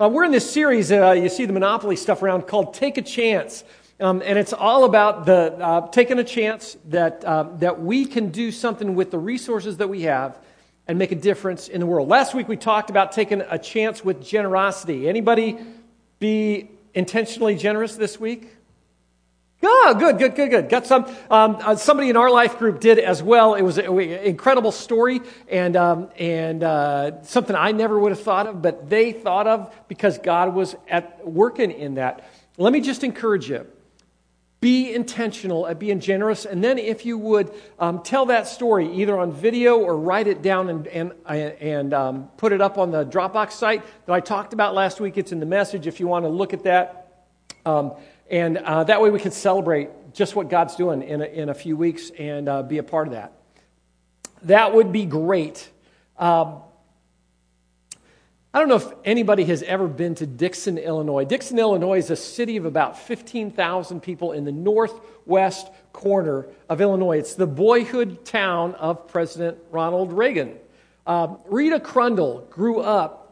Uh, 0.00 0.08
we're 0.08 0.24
in 0.24 0.32
this 0.32 0.50
series, 0.50 0.90
uh, 0.90 1.12
you 1.12 1.28
see 1.28 1.44
the 1.44 1.52
Monopoly 1.52 1.96
stuff 1.96 2.22
around, 2.22 2.46
called 2.46 2.72
Take 2.72 2.96
a 2.96 3.02
Chance. 3.02 3.62
Um, 4.00 4.22
and 4.24 4.38
it's 4.38 4.54
all 4.54 4.84
about 4.84 5.26
the, 5.26 5.54
uh, 5.60 5.86
taking 5.88 6.18
a 6.18 6.24
chance 6.24 6.78
that, 6.88 7.22
uh, 7.26 7.44
that 7.58 7.82
we 7.82 8.06
can 8.06 8.30
do 8.30 8.50
something 8.50 8.94
with 8.94 9.10
the 9.10 9.18
resources 9.18 9.76
that 9.76 9.88
we 9.88 10.02
have 10.02 10.38
and 10.88 10.98
make 10.98 11.12
a 11.12 11.14
difference 11.14 11.68
in 11.68 11.78
the 11.78 11.86
world. 11.86 12.08
Last 12.08 12.34
week 12.34 12.48
we 12.48 12.56
talked 12.56 12.88
about 12.88 13.12
taking 13.12 13.42
a 13.42 13.58
chance 13.58 14.02
with 14.02 14.24
generosity. 14.24 15.10
Anybody 15.10 15.58
be 16.18 16.70
intentionally 16.94 17.54
generous 17.54 17.94
this 17.94 18.18
week? 18.18 18.48
Oh, 19.64 19.94
good, 19.96 20.18
good, 20.18 20.34
good, 20.34 20.50
good. 20.50 20.68
Got 20.68 20.86
some. 20.86 21.04
Um, 21.30 21.56
uh, 21.60 21.76
somebody 21.76 22.10
in 22.10 22.16
our 22.16 22.30
life 22.30 22.58
group 22.58 22.80
did 22.80 22.98
as 22.98 23.22
well. 23.22 23.54
It 23.54 23.62
was 23.62 23.78
an 23.78 23.96
incredible 23.98 24.72
story 24.72 25.20
and, 25.48 25.76
um, 25.76 26.08
and 26.18 26.64
uh, 26.64 27.22
something 27.22 27.54
I 27.54 27.70
never 27.70 27.98
would 27.98 28.10
have 28.10 28.22
thought 28.22 28.48
of, 28.48 28.60
but 28.60 28.90
they 28.90 29.12
thought 29.12 29.46
of 29.46 29.72
because 29.86 30.18
God 30.18 30.54
was 30.54 30.74
at 30.88 31.24
working 31.26 31.70
in 31.70 31.94
that. 31.94 32.28
Let 32.58 32.72
me 32.72 32.80
just 32.80 33.04
encourage 33.04 33.48
you. 33.48 33.66
Be 34.60 34.94
intentional 34.94 35.66
at 35.66 35.78
being 35.80 35.98
generous, 35.98 36.44
and 36.44 36.62
then 36.62 36.78
if 36.78 37.04
you 37.04 37.18
would 37.18 37.52
um, 37.80 38.00
tell 38.02 38.26
that 38.26 38.46
story 38.46 38.92
either 38.94 39.18
on 39.18 39.32
video 39.32 39.78
or 39.78 39.96
write 39.96 40.28
it 40.28 40.40
down 40.40 40.68
and, 40.68 40.86
and, 40.86 41.12
and 41.26 41.92
um, 41.92 42.30
put 42.36 42.52
it 42.52 42.60
up 42.60 42.78
on 42.78 42.92
the 42.92 43.04
Dropbox 43.04 43.52
site 43.52 43.82
that 44.06 44.12
I 44.12 44.20
talked 44.20 44.52
about 44.52 44.74
last 44.74 45.00
week. 45.00 45.18
It's 45.18 45.32
in 45.32 45.40
the 45.40 45.46
message 45.46 45.88
if 45.88 45.98
you 45.98 46.06
want 46.06 46.24
to 46.24 46.28
look 46.28 46.52
at 46.52 46.62
that. 46.62 47.26
Um, 47.64 47.92
and 48.32 48.56
uh, 48.56 48.82
that 48.84 49.02
way 49.02 49.10
we 49.10 49.20
can 49.20 49.30
celebrate 49.30 49.90
just 50.14 50.34
what 50.34 50.48
God's 50.48 50.74
doing 50.74 51.02
in 51.02 51.20
a, 51.20 51.26
in 51.26 51.48
a 51.50 51.54
few 51.54 51.76
weeks 51.76 52.10
and 52.18 52.48
uh, 52.48 52.62
be 52.62 52.78
a 52.78 52.82
part 52.82 53.06
of 53.06 53.12
that. 53.12 53.34
That 54.44 54.74
would 54.74 54.90
be 54.90 55.04
great. 55.04 55.70
Um, 56.18 56.62
I 58.54 58.58
don't 58.58 58.68
know 58.68 58.76
if 58.76 58.88
anybody 59.04 59.44
has 59.44 59.62
ever 59.62 59.86
been 59.86 60.14
to 60.14 60.26
Dixon, 60.26 60.78
Illinois. 60.78 61.26
Dixon, 61.26 61.58
Illinois 61.58 61.98
is 61.98 62.10
a 62.10 62.16
city 62.16 62.56
of 62.56 62.64
about 62.64 62.98
15,000 62.98 64.00
people 64.00 64.32
in 64.32 64.44
the 64.46 64.52
northwest 64.52 65.68
corner 65.92 66.46
of 66.70 66.80
Illinois. 66.80 67.18
It's 67.18 67.34
the 67.34 67.46
boyhood 67.46 68.24
town 68.24 68.74
of 68.76 69.08
President 69.08 69.58
Ronald 69.70 70.10
Reagan. 70.10 70.56
Um, 71.06 71.38
Rita 71.44 71.80
Crundwell 71.80 72.48
grew 72.48 72.80
up 72.80 73.22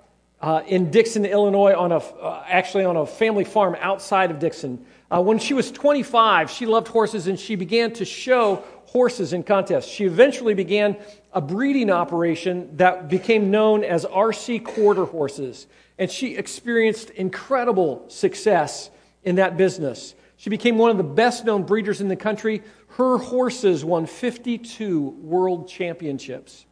uh, 0.41 0.62
in 0.67 0.91
Dixon, 0.91 1.27
Illinois, 1.27 1.74
on 1.74 1.92
a, 1.92 1.98
uh, 1.98 2.44
actually 2.46 2.84
on 2.84 2.96
a 2.96 3.05
family 3.05 3.44
farm 3.44 3.77
outside 3.78 4.30
of 4.30 4.39
Dixon. 4.39 4.84
Uh, 5.11 5.20
when 5.20 5.39
she 5.39 5.55
was 5.55 5.72
25, 5.72 6.50
she 6.50 6.66
loved 6.66 6.89
horses 6.89 7.27
and 7.27 7.39
she 7.39 7.56
began 7.56 7.92
to 7.92 8.05
show 8.05 8.62
horses 8.86 9.33
in 9.33 9.42
contests. 9.42 9.89
She 9.89 10.05
eventually 10.05 10.55
began 10.55 10.97
a 11.33 11.41
breeding 11.41 11.91
operation 11.91 12.77
that 12.77 13.08
became 13.08 13.50
known 13.50 13.84
as 13.84 14.05
RC 14.05 14.64
Quarter 14.64 15.05
Horses, 15.05 15.67
and 15.98 16.11
she 16.11 16.36
experienced 16.36 17.11
incredible 17.11 18.05
success 18.08 18.91
in 19.22 19.36
that 19.36 19.56
business. 19.56 20.14
She 20.36 20.50
became 20.50 20.78
one 20.78 20.91
of 20.91 20.97
the 20.97 21.05
best 21.05 21.45
known 21.45 21.64
breeders 21.64 22.00
in 22.00 22.08
the 22.08 22.17
country. 22.17 22.62
Her 22.97 23.19
horses 23.19 23.84
won 23.84 24.06
52 24.06 25.00
world 25.22 25.69
championships. 25.69 26.67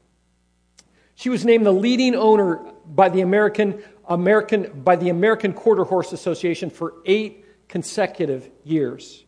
She 1.15 1.29
was 1.29 1.45
named 1.45 1.67
the 1.67 1.73
leading 1.73 2.15
owner 2.15 2.65
by 2.87 3.09
the 3.09 3.21
American, 3.21 3.83
American, 4.09 4.81
by 4.85 4.97
the 4.97 5.11
American 5.11 5.53
Quarter 5.53 5.85
Horse 5.85 6.13
Association 6.13 6.71
for 6.71 6.95
eight 7.05 7.45
consecutive 7.69 8.51
years. 8.65 9.25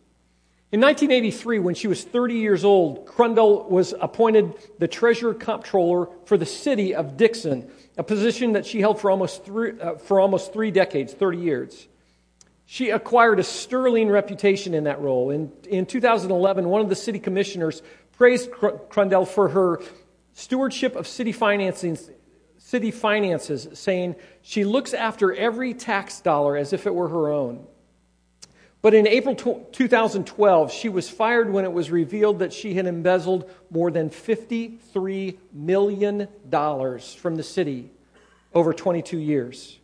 In 0.73 0.81
1983, 0.81 1.59
when 1.59 1.75
she 1.75 1.89
was 1.89 2.05
30 2.05 2.35
years 2.35 2.65
old, 2.65 3.05
Crundwell 3.05 3.69
was 3.69 3.93
appointed 4.01 4.55
the 4.79 4.87
treasurer 4.87 5.35
comptroller 5.35 6.09
for 6.27 6.37
the 6.37 6.47
city 6.47 6.95
of 6.95 7.17
Dixon, 7.17 7.69
a 7.99 8.05
position 8.05 8.53
that 8.53 8.65
she 8.65 8.81
held 8.81 9.01
for 9.01 9.11
almost 9.11 9.45
three, 9.45 9.81
uh, 9.81 9.97
for 9.97 10.21
almost 10.21 10.53
three 10.53 10.71
decades, 10.71 11.13
30 11.13 11.39
years. 11.39 11.89
She 12.67 12.91
acquired 12.91 13.41
a 13.41 13.43
sterling 13.43 14.09
reputation 14.09 14.75
in 14.75 14.85
that 14.85 15.01
role. 15.01 15.31
In, 15.31 15.51
in 15.69 15.87
2011, 15.87 16.69
one 16.69 16.81
of 16.81 16.89
the 16.89 16.95
city 16.95 17.19
commissioners 17.19 17.83
praised 18.13 18.53
Crundwell 18.53 19.27
for 19.27 19.49
her 19.49 19.81
stewardship 20.35 20.95
of 20.95 21.09
city 21.09 21.33
finances, 21.33 22.11
city 22.59 22.93
finances, 22.93 23.67
saying 23.73 24.15
she 24.43 24.65
looks 24.65 24.95
after 24.95 25.35
every 25.35 25.75
tax 25.75 26.21
dollar 26.21 26.57
as 26.57 26.73
if 26.73 26.87
it 26.87 26.95
were 26.95 27.09
her 27.09 27.29
own. 27.33 27.67
But 28.83 28.95
in 28.95 29.07
April 29.07 29.35
2012, 29.35 30.73
she 30.73 30.89
was 30.89 31.09
fired 31.11 31.53
when 31.53 31.65
it 31.65 31.73
was 31.73 31.91
revealed 31.91 32.39
that 32.39 32.53
she 32.53 32.75
had 32.75 32.87
embezzled 32.87 33.51
more 33.71 33.91
than 33.91 34.09
$53 34.09 35.37
million 35.53 36.29
from 36.51 37.37
the 37.37 37.43
city 37.43 37.91
over 38.55 38.73
22 38.73 39.19
years 39.19 39.79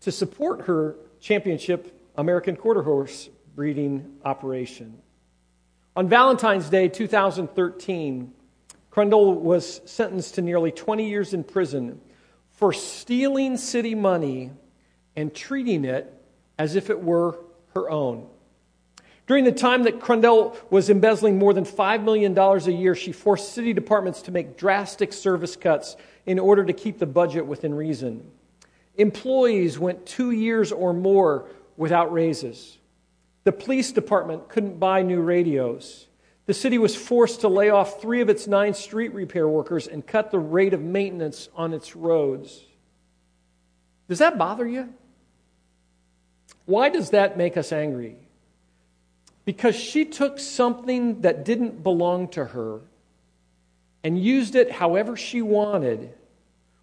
to 0.00 0.10
support 0.10 0.62
her 0.62 0.96
championship 1.20 2.00
American 2.16 2.56
quarter 2.56 2.82
horse 2.82 3.28
breeding 3.54 4.16
operation. 4.24 4.98
On 5.96 6.08
Valentine's 6.08 6.68
Day 6.68 6.88
2013, 6.88 8.32
Crundwell 8.90 9.34
was 9.34 9.80
sentenced 9.84 10.34
to 10.34 10.42
nearly 10.42 10.72
20 10.72 11.08
years 11.08 11.34
in 11.34 11.44
prison 11.44 12.00
for 12.50 12.72
stealing 12.72 13.56
city 13.56 13.94
money 13.94 14.50
and 15.14 15.32
treating 15.32 15.84
it 15.84 16.12
as 16.58 16.74
if 16.74 16.90
it 16.90 17.00
were 17.00 17.38
her 17.74 17.90
own. 17.90 18.28
During 19.26 19.44
the 19.44 19.52
time 19.52 19.84
that 19.84 20.00
Crundwell 20.00 20.56
was 20.70 20.90
embezzling 20.90 21.38
more 21.38 21.54
than 21.54 21.64
$5 21.64 22.04
million 22.04 22.36
a 22.36 22.58
year, 22.70 22.94
she 22.94 23.12
forced 23.12 23.52
city 23.52 23.72
departments 23.72 24.22
to 24.22 24.30
make 24.30 24.58
drastic 24.58 25.12
service 25.12 25.56
cuts 25.56 25.96
in 26.26 26.38
order 26.38 26.64
to 26.64 26.72
keep 26.72 26.98
the 26.98 27.06
budget 27.06 27.46
within 27.46 27.74
reason. 27.74 28.30
Employees 28.96 29.78
went 29.78 30.04
two 30.04 30.30
years 30.30 30.72
or 30.72 30.92
more 30.92 31.46
without 31.76 32.12
raises. 32.12 32.78
The 33.44 33.52
police 33.52 33.92
department 33.92 34.48
couldn't 34.48 34.78
buy 34.78 35.02
new 35.02 35.20
radios. 35.20 36.06
The 36.46 36.54
city 36.54 36.76
was 36.76 36.94
forced 36.94 37.40
to 37.40 37.48
lay 37.48 37.70
off 37.70 38.02
three 38.02 38.20
of 38.20 38.28
its 38.28 38.46
nine 38.46 38.74
street 38.74 39.14
repair 39.14 39.48
workers 39.48 39.86
and 39.86 40.06
cut 40.06 40.30
the 40.30 40.38
rate 40.38 40.74
of 40.74 40.82
maintenance 40.82 41.48
on 41.54 41.72
its 41.72 41.96
roads. 41.96 42.62
Does 44.08 44.18
that 44.18 44.36
bother 44.36 44.66
you? 44.66 44.92
Why 46.66 46.88
does 46.88 47.10
that 47.10 47.36
make 47.36 47.56
us 47.56 47.72
angry? 47.72 48.16
Because 49.44 49.74
she 49.74 50.04
took 50.04 50.38
something 50.38 51.20
that 51.20 51.44
didn't 51.44 51.82
belong 51.82 52.28
to 52.28 52.46
her 52.46 52.80
and 54.02 54.18
used 54.18 54.54
it 54.54 54.70
however 54.70 55.16
she 55.16 55.42
wanted 55.42 56.12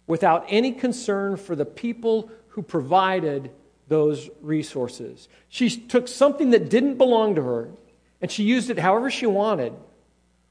without 0.06 0.44
any 0.48 0.72
concern 0.72 1.36
for 1.36 1.56
the 1.56 1.64
people 1.64 2.30
who 2.48 2.62
provided 2.62 3.50
those 3.88 4.30
resources. 4.40 5.28
She 5.48 5.70
took 5.70 6.06
something 6.06 6.50
that 6.50 6.68
didn't 6.68 6.98
belong 6.98 7.34
to 7.34 7.42
her 7.42 7.70
and 8.20 8.30
she 8.30 8.44
used 8.44 8.70
it 8.70 8.78
however 8.78 9.10
she 9.10 9.26
wanted 9.26 9.72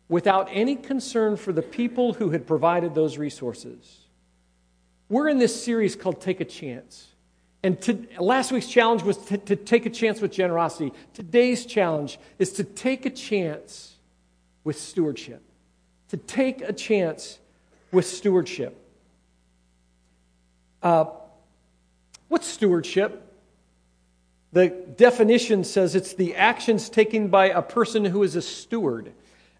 without 0.09 0.49
any 0.51 0.75
concern 0.75 1.37
for 1.37 1.53
the 1.53 1.61
people 1.61 2.13
who 2.13 2.31
had 2.31 2.45
provided 2.45 2.93
those 2.93 3.17
resources. 3.17 3.99
We're 5.07 5.29
in 5.29 5.39
this 5.39 5.63
series 5.63 5.95
called 5.95 6.19
Take 6.19 6.41
a 6.41 6.45
Chance. 6.45 7.07
And 7.63 7.79
to, 7.81 8.07
last 8.19 8.51
week's 8.51 8.67
challenge 8.67 9.03
was 9.03 9.17
to, 9.17 9.37
to 9.37 9.55
take 9.55 9.85
a 9.85 9.89
chance 9.89 10.19
with 10.19 10.31
generosity. 10.31 10.93
Today's 11.13 11.65
challenge 11.65 12.19
is 12.39 12.53
to 12.53 12.63
take 12.63 13.05
a 13.05 13.09
chance 13.09 13.95
with 14.63 14.79
stewardship. 14.79 15.43
To 16.09 16.17
take 16.17 16.61
a 16.61 16.73
chance 16.73 17.39
with 17.91 18.07
stewardship. 18.07 18.77
Uh, 20.81 21.05
what's 22.29 22.47
stewardship? 22.47 23.27
The 24.53 24.69
definition 24.69 25.63
says 25.63 25.95
it's 25.95 26.13
the 26.13 26.35
actions 26.35 26.89
taken 26.89 27.27
by 27.29 27.47
a 27.47 27.61
person 27.61 28.05
who 28.05 28.23
is 28.23 28.35
a 28.35 28.41
steward. 28.41 29.13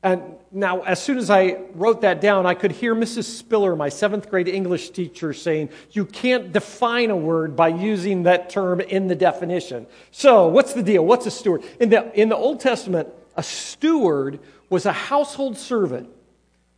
And 0.04 0.22
now, 0.52 0.82
as 0.82 1.02
soon 1.02 1.18
as 1.20 1.30
I 1.30 1.58
wrote 1.76 2.02
that 2.02 2.22
down, 2.22 2.46
I 2.46 2.56
could 2.56 2.72
hear 2.72 2.96
Mrs. 2.96 3.26
Spiller, 3.26 3.76
my 3.76 3.90
seventh 3.90 4.30
grade 4.30 4.48
English 4.48 4.90
teacher, 4.90 5.32
saying, 5.32 5.70
You 5.92 6.06
can't 6.06 6.52
define 6.52 7.12
a 7.12 7.16
word 7.16 7.56
by 7.56 7.68
using 7.68 8.24
that 8.24 8.50
term 8.50 8.82
in 8.82 9.08
the 9.08 9.16
definition. 9.16 9.86
So, 10.10 10.48
what's 10.48 10.74
the 10.74 10.82
deal? 10.82 11.06
What's 11.06 11.28
a 11.28 11.32
steward? 11.32 11.64
In 11.80 11.90
the, 11.90 12.12
in 12.20 12.30
the 12.30 12.36
Old 12.36 12.60
Testament, 12.60 13.10
a 13.36 13.44
steward 13.44 14.40
was 14.70 14.86
a 14.86 14.94
household 14.94 15.58
servant 15.58 16.10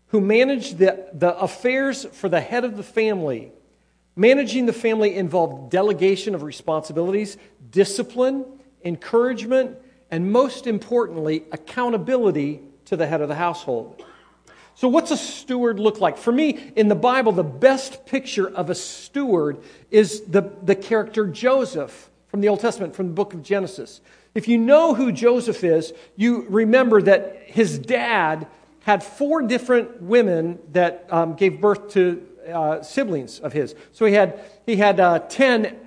who 0.07 0.19
managed 0.19 0.77
the, 0.77 1.07
the 1.13 1.35
affairs 1.37 2.05
for 2.05 2.27
the 2.27 2.41
head 2.41 2.65
of 2.65 2.75
the 2.75 2.83
family 2.83 3.53
Managing 4.15 4.67
the 4.67 4.73
family 4.73 5.15
involved 5.15 5.71
delegation 5.71 6.35
of 6.35 6.43
responsibilities, 6.43 7.37
discipline, 7.71 8.45
encouragement, 8.85 9.77
and 10.11 10.31
most 10.31 10.67
importantly, 10.67 11.43
accountability 11.51 12.61
to 12.93 12.97
the 12.97 13.07
head 13.07 13.21
of 13.21 13.27
the 13.27 13.35
household. 13.35 14.03
So, 14.75 14.87
what's 14.87 15.11
a 15.11 15.17
steward 15.17 15.79
look 15.79 15.99
like? 15.99 16.17
For 16.17 16.31
me, 16.31 16.71
in 16.75 16.87
the 16.87 16.95
Bible, 16.95 17.31
the 17.31 17.43
best 17.43 18.05
picture 18.05 18.49
of 18.49 18.69
a 18.69 18.75
steward 18.75 19.57
is 19.91 20.21
the, 20.21 20.51
the 20.63 20.75
character 20.75 21.27
Joseph 21.27 22.09
from 22.27 22.41
the 22.41 22.49
Old 22.49 22.59
Testament, 22.59 22.95
from 22.95 23.07
the 23.07 23.13
book 23.13 23.33
of 23.33 23.43
Genesis. 23.43 24.01
If 24.33 24.47
you 24.47 24.57
know 24.57 24.95
who 24.95 25.11
Joseph 25.11 25.63
is, 25.63 25.93
you 26.15 26.45
remember 26.49 27.01
that 27.03 27.43
his 27.45 27.77
dad 27.77 28.47
had 28.79 29.03
four 29.03 29.43
different 29.43 30.01
women 30.01 30.59
that 30.71 31.07
um, 31.11 31.35
gave 31.35 31.61
birth 31.61 31.89
to 31.91 32.25
uh, 32.51 32.81
siblings 32.81 33.39
of 33.39 33.53
his. 33.53 33.75
So 33.91 34.05
he 34.05 34.13
had, 34.13 34.39
he 34.65 34.75
had 34.75 34.99
uh, 34.99 35.19
10 35.19 35.77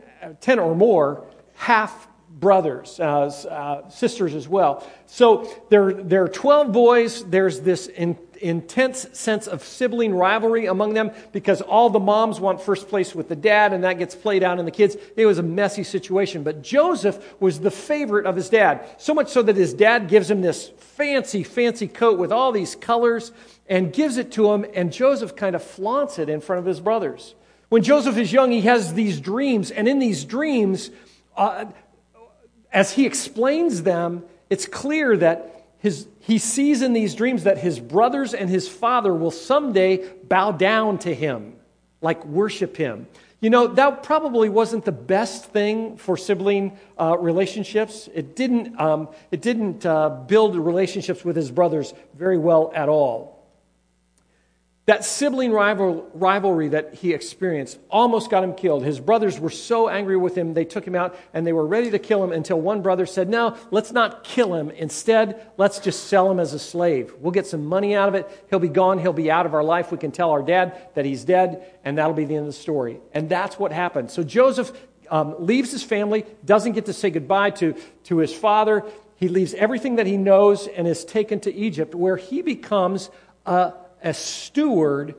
10 0.41 0.59
or 0.59 0.75
more 0.75 1.25
half 1.55 2.06
brothers, 2.39 3.01
uh, 3.01 3.33
uh, 3.51 3.89
sisters 3.89 4.35
as 4.35 4.47
well. 4.47 4.87
So 5.07 5.51
there, 5.71 5.93
there 5.93 6.23
are 6.23 6.29
12 6.29 6.71
boys. 6.71 7.25
There's 7.25 7.61
this 7.61 7.87
in, 7.87 8.19
intense 8.43 9.07
sense 9.13 9.47
of 9.47 9.65
sibling 9.65 10.15
rivalry 10.15 10.67
among 10.67 10.93
them 10.93 11.13
because 11.33 11.63
all 11.63 11.89
the 11.89 11.99
moms 11.99 12.39
want 12.39 12.61
first 12.61 12.89
place 12.89 13.15
with 13.15 13.31
the 13.31 13.37
dad, 13.37 13.73
and 13.73 13.85
that 13.85 13.99
gets 13.99 14.15
played 14.15 14.43
out 14.43 14.59
in 14.59 14.67
the 14.67 14.71
kids. 14.71 14.97
It 15.17 15.25
was 15.25 15.39
a 15.39 15.43
messy 15.43 15.83
situation. 15.83 16.43
But 16.43 16.63
Joseph 16.63 17.41
was 17.41 17.59
the 17.59 17.71
favorite 17.71 18.27
of 18.27 18.37
his 18.37 18.51
dad, 18.51 18.87
so 18.99 19.15
much 19.15 19.29
so 19.29 19.43
that 19.43 19.57
his 19.57 19.73
dad 19.73 20.09
gives 20.09 20.31
him 20.31 20.43
this 20.43 20.69
fancy, 20.69 21.43
fancy 21.43 21.89
coat 21.89 22.19
with 22.19 22.33
all 22.33 22.53
these 22.53 22.77
colors 22.77 23.33
and 23.69 23.93
gives 23.93 24.19
it 24.19 24.33
to 24.33 24.53
him, 24.53 24.67
and 24.75 24.93
Joseph 24.93 25.35
kind 25.35 25.57
of 25.57 25.63
flaunts 25.63 26.19
it 26.19 26.29
in 26.29 26.41
front 26.41 26.61
of 26.61 26.67
his 26.67 26.81
brothers. 26.81 27.35
When 27.69 27.83
Joseph 27.83 28.17
is 28.17 28.33
young, 28.33 28.53
he 28.53 28.61
has 28.61 28.95
these 28.95 29.21
dreams, 29.21 29.71
and 29.73 29.89
in 29.89 29.99
these 29.99 30.25
dreams, 30.25 30.91
uh, 31.37 31.67
as 32.73 32.93
he 32.93 33.07
explains 33.07 33.83
them, 33.83 34.25
it's 34.51 34.67
clear 34.67 35.17
that 35.17 35.67
his, 35.79 36.07
he 36.21 36.39
sees 36.39 36.83
in 36.83 36.93
these 36.93 37.15
dreams 37.15 37.45
that 37.45 37.59
his 37.59 37.79
brothers 37.79 38.35
and 38.35 38.51
his 38.51 38.69
father 38.69 39.15
will 39.15 39.31
someday 39.31 40.09
bow 40.25 40.53
down 40.53 40.99
to 40.99 41.15
him, 41.15 41.55
like 42.01 42.25
worship 42.25 42.77
him. 42.77 43.07
You 43.41 43.51
know, 43.51 43.67
that 43.67 44.03
probably 44.03 44.49
wasn't 44.49 44.85
the 44.85 44.93
best 44.93 45.45
thing 45.45 45.99
for 45.99 46.17
sibling 46.17 46.79
uh, 46.99 47.19
relationships. 47.19 48.09
It 48.15 48.35
didn't, 48.35 48.81
um, 48.81 49.09
it 49.31 49.43
didn't 49.43 49.85
uh, 49.85 50.09
build 50.09 50.57
relationships 50.57 51.25
with 51.25 51.37
his 51.37 51.51
brothers 51.51 51.93
very 52.15 52.39
well 52.39 52.73
at 52.75 52.89
all. 52.89 53.36
That 54.87 55.05
sibling 55.05 55.51
rival, 55.51 56.09
rivalry 56.15 56.69
that 56.69 56.95
he 56.95 57.13
experienced 57.13 57.77
almost 57.91 58.31
got 58.31 58.45
him 58.45 58.55
killed. 58.55 58.85
His 58.85 59.01
brothers 59.01 59.41
were 59.41 59.51
so 59.51 59.89
angry 59.89 60.17
with 60.17 60.39
him, 60.39 60.55
they 60.55 60.65
took 60.65 60.87
him 60.87 60.95
out 60.95 61.17
and 61.35 61.45
they 61.45 61.53
were 61.53 61.67
ready 61.67 61.91
to 61.91 61.99
kill 61.99 62.23
him 62.23 62.31
until 62.31 62.61
one 62.61 62.83
brother 62.83 63.05
said, 63.05 63.29
No, 63.29 63.57
let's 63.73 63.91
not 63.91 64.23
kill 64.23 64.55
him. 64.55 64.71
Instead, 64.71 65.45
let's 65.57 65.81
just 65.81 66.05
sell 66.05 66.31
him 66.31 66.39
as 66.39 66.53
a 66.53 66.61
slave. 66.61 67.13
We'll 67.19 67.33
get 67.33 67.49
some 67.49 67.67
money 67.67 67.97
out 67.97 68.09
of 68.09 68.15
it. 68.15 68.47
He'll 68.49 68.61
be 68.61 68.69
gone. 68.69 69.01
He'll 69.01 69.13
be 69.13 69.29
out 69.29 69.45
of 69.45 69.55
our 69.55 69.65
life. 69.65 69.91
We 69.91 69.99
can 69.99 70.13
tell 70.13 70.31
our 70.31 70.43
dad 70.43 70.81
that 70.95 71.05
he's 71.05 71.25
dead, 71.25 71.67
and 71.85 71.99
that'll 71.99 72.15
be 72.15 72.25
the 72.25 72.37
end 72.37 72.47
of 72.47 72.55
the 72.55 72.61
story. 72.61 73.01
And 73.13 73.29
that's 73.29 73.59
what 73.59 73.73
happened. 73.73 74.13
So 74.13 74.23
Joseph 74.23 74.71
um, 75.11 75.35
leaves 75.41 75.73
his 75.73 75.83
family, 75.83 76.25
doesn't 76.45 76.73
get 76.73 76.87
to 76.87 76.93
say 76.93 77.11
goodbye 77.11 77.51
to, 77.51 77.75
to 78.05 78.19
his 78.19 78.33
father. 78.33 78.85
He 79.17 79.27
leaves 79.27 79.53
everything 79.55 79.97
that 79.97 80.07
he 80.07 80.17
knows 80.17 80.69
and 80.69 80.87
is 80.87 81.05
taken 81.05 81.41
to 81.41 81.53
Egypt, 81.53 81.93
where 81.93 82.17
he 82.17 82.43
becomes 82.43 83.11
a 83.47 83.73
a 84.03 84.15
steward 84.15 85.15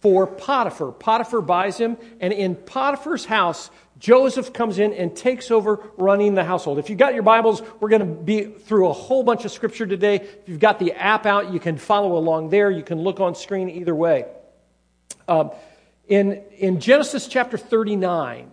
for 0.00 0.26
Potiphar. 0.26 0.92
Potiphar 0.92 1.40
buys 1.40 1.78
him, 1.78 1.96
and 2.20 2.32
in 2.32 2.56
Potiphar's 2.56 3.24
house, 3.24 3.70
Joseph 3.98 4.52
comes 4.52 4.78
in 4.78 4.92
and 4.92 5.16
takes 5.16 5.50
over 5.50 5.80
running 5.96 6.34
the 6.34 6.44
household. 6.44 6.78
If 6.78 6.90
you've 6.90 6.98
got 6.98 7.14
your 7.14 7.22
Bibles, 7.22 7.62
we're 7.80 7.88
going 7.88 8.00
to 8.00 8.22
be 8.22 8.44
through 8.44 8.88
a 8.88 8.92
whole 8.92 9.22
bunch 9.22 9.44
of 9.46 9.50
scripture 9.50 9.86
today. 9.86 10.16
If 10.16 10.48
you've 10.48 10.60
got 10.60 10.78
the 10.78 10.92
app 10.92 11.24
out, 11.24 11.52
you 11.52 11.58
can 11.58 11.78
follow 11.78 12.18
along 12.18 12.50
there. 12.50 12.70
You 12.70 12.82
can 12.82 13.00
look 13.00 13.20
on 13.20 13.34
screen 13.34 13.70
either 13.70 13.94
way. 13.94 14.26
Um, 15.26 15.52
in, 16.06 16.42
in 16.58 16.80
Genesis 16.80 17.26
chapter 17.26 17.56
39, 17.56 18.50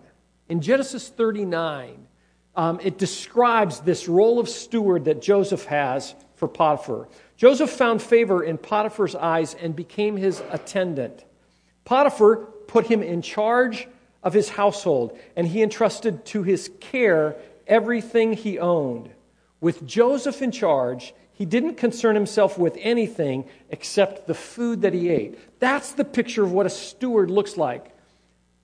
in 0.48 0.60
Genesis 0.62 1.08
39, 1.08 2.06
um, 2.54 2.80
it 2.82 2.96
describes 2.98 3.80
this 3.80 4.08
role 4.08 4.38
of 4.38 4.48
steward 4.48 5.04
that 5.04 5.20
Joseph 5.20 5.64
has 5.66 6.14
for 6.36 6.48
Potiphar. 6.48 7.08
Joseph 7.42 7.70
found 7.70 8.00
favor 8.00 8.44
in 8.44 8.56
Potiphar's 8.56 9.16
eyes 9.16 9.54
and 9.54 9.74
became 9.74 10.16
his 10.16 10.40
attendant. 10.52 11.24
Potiphar 11.84 12.36
put 12.68 12.86
him 12.86 13.02
in 13.02 13.20
charge 13.20 13.88
of 14.22 14.32
his 14.32 14.48
household, 14.48 15.18
and 15.34 15.48
he 15.48 15.60
entrusted 15.60 16.24
to 16.26 16.44
his 16.44 16.70
care 16.78 17.34
everything 17.66 18.32
he 18.34 18.60
owned. 18.60 19.10
With 19.60 19.84
Joseph 19.84 20.40
in 20.40 20.52
charge, 20.52 21.14
he 21.32 21.44
didn't 21.44 21.74
concern 21.74 22.14
himself 22.14 22.58
with 22.58 22.78
anything 22.78 23.46
except 23.70 24.28
the 24.28 24.34
food 24.34 24.82
that 24.82 24.94
he 24.94 25.08
ate. 25.08 25.58
That's 25.58 25.94
the 25.94 26.04
picture 26.04 26.44
of 26.44 26.52
what 26.52 26.66
a 26.66 26.70
steward 26.70 27.28
looks 27.28 27.56
like. 27.56 27.90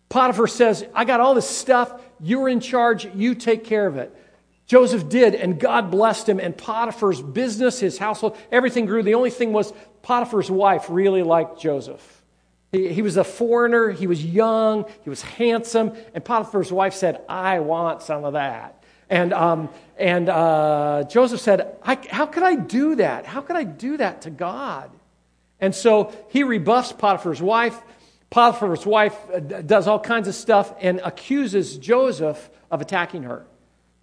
Potiphar 0.09 0.47
says, 0.47 0.87
I 0.95 1.05
got 1.05 1.19
all 1.19 1.35
this 1.35 1.51
stuff. 1.51 2.01
You're 2.21 2.49
in 2.49 2.61
charge. 2.61 3.09
You 3.13 3.35
take 3.35 3.65
care 3.65 3.89
of 3.89 3.97
it. 3.97 4.15
Joseph 4.69 5.09
did, 5.09 5.35
and 5.35 5.59
God 5.59 5.91
blessed 5.91 6.29
him, 6.29 6.38
and 6.38 6.56
Potiphar's 6.56 7.23
business, 7.23 7.81
his 7.81 7.97
household, 7.97 8.37
everything 8.53 8.85
grew. 8.85 9.03
The 9.03 9.15
only 9.15 9.31
thing 9.31 9.55
was 9.55 9.73
Potiphar's 10.03 10.50
wife 10.50 10.87
really 10.91 11.23
liked 11.23 11.59
Joseph. 11.59 12.23
He, 12.70 12.93
he 12.93 13.00
was 13.00 13.17
a 13.17 13.25
foreigner, 13.25 13.91
he 13.91 14.06
was 14.06 14.23
young, 14.23 14.85
he 15.03 15.09
was 15.11 15.23
handsome, 15.23 15.94
and 16.12 16.23
Potiphar's 16.23 16.70
wife 16.70 16.93
said, 16.93 17.23
I 17.31 17.61
want 17.61 18.03
some 18.03 18.25
of 18.25 18.35
that. 18.35 18.85
And, 19.09 19.32
um, 19.32 19.70
and 19.97 20.29
uh, 20.29 21.05
Joseph 21.09 21.41
said, 21.41 21.79
How 21.82 22.26
could 22.26 22.43
I 22.43 22.55
do 22.55 22.97
that? 22.97 23.25
How 23.25 23.41
could 23.41 23.56
I 23.56 23.64
do 23.64 23.97
that 23.97 24.23
to 24.23 24.31
God? 24.31 24.91
And 25.61 25.75
so 25.75 26.12
he 26.29 26.43
rebuffs 26.43 26.93
Potiphar's 26.93 27.41
wife. 27.41 27.81
Potiphar's 28.29 28.85
wife 28.85 29.17
uh, 29.32 29.38
does 29.38 29.88
all 29.88 29.99
kinds 29.99 30.29
of 30.29 30.35
stuff 30.35 30.75
and 30.79 31.00
accuses 31.03 31.79
Joseph 31.79 32.50
of 32.71 32.82
attacking 32.82 33.23
her. 33.23 33.47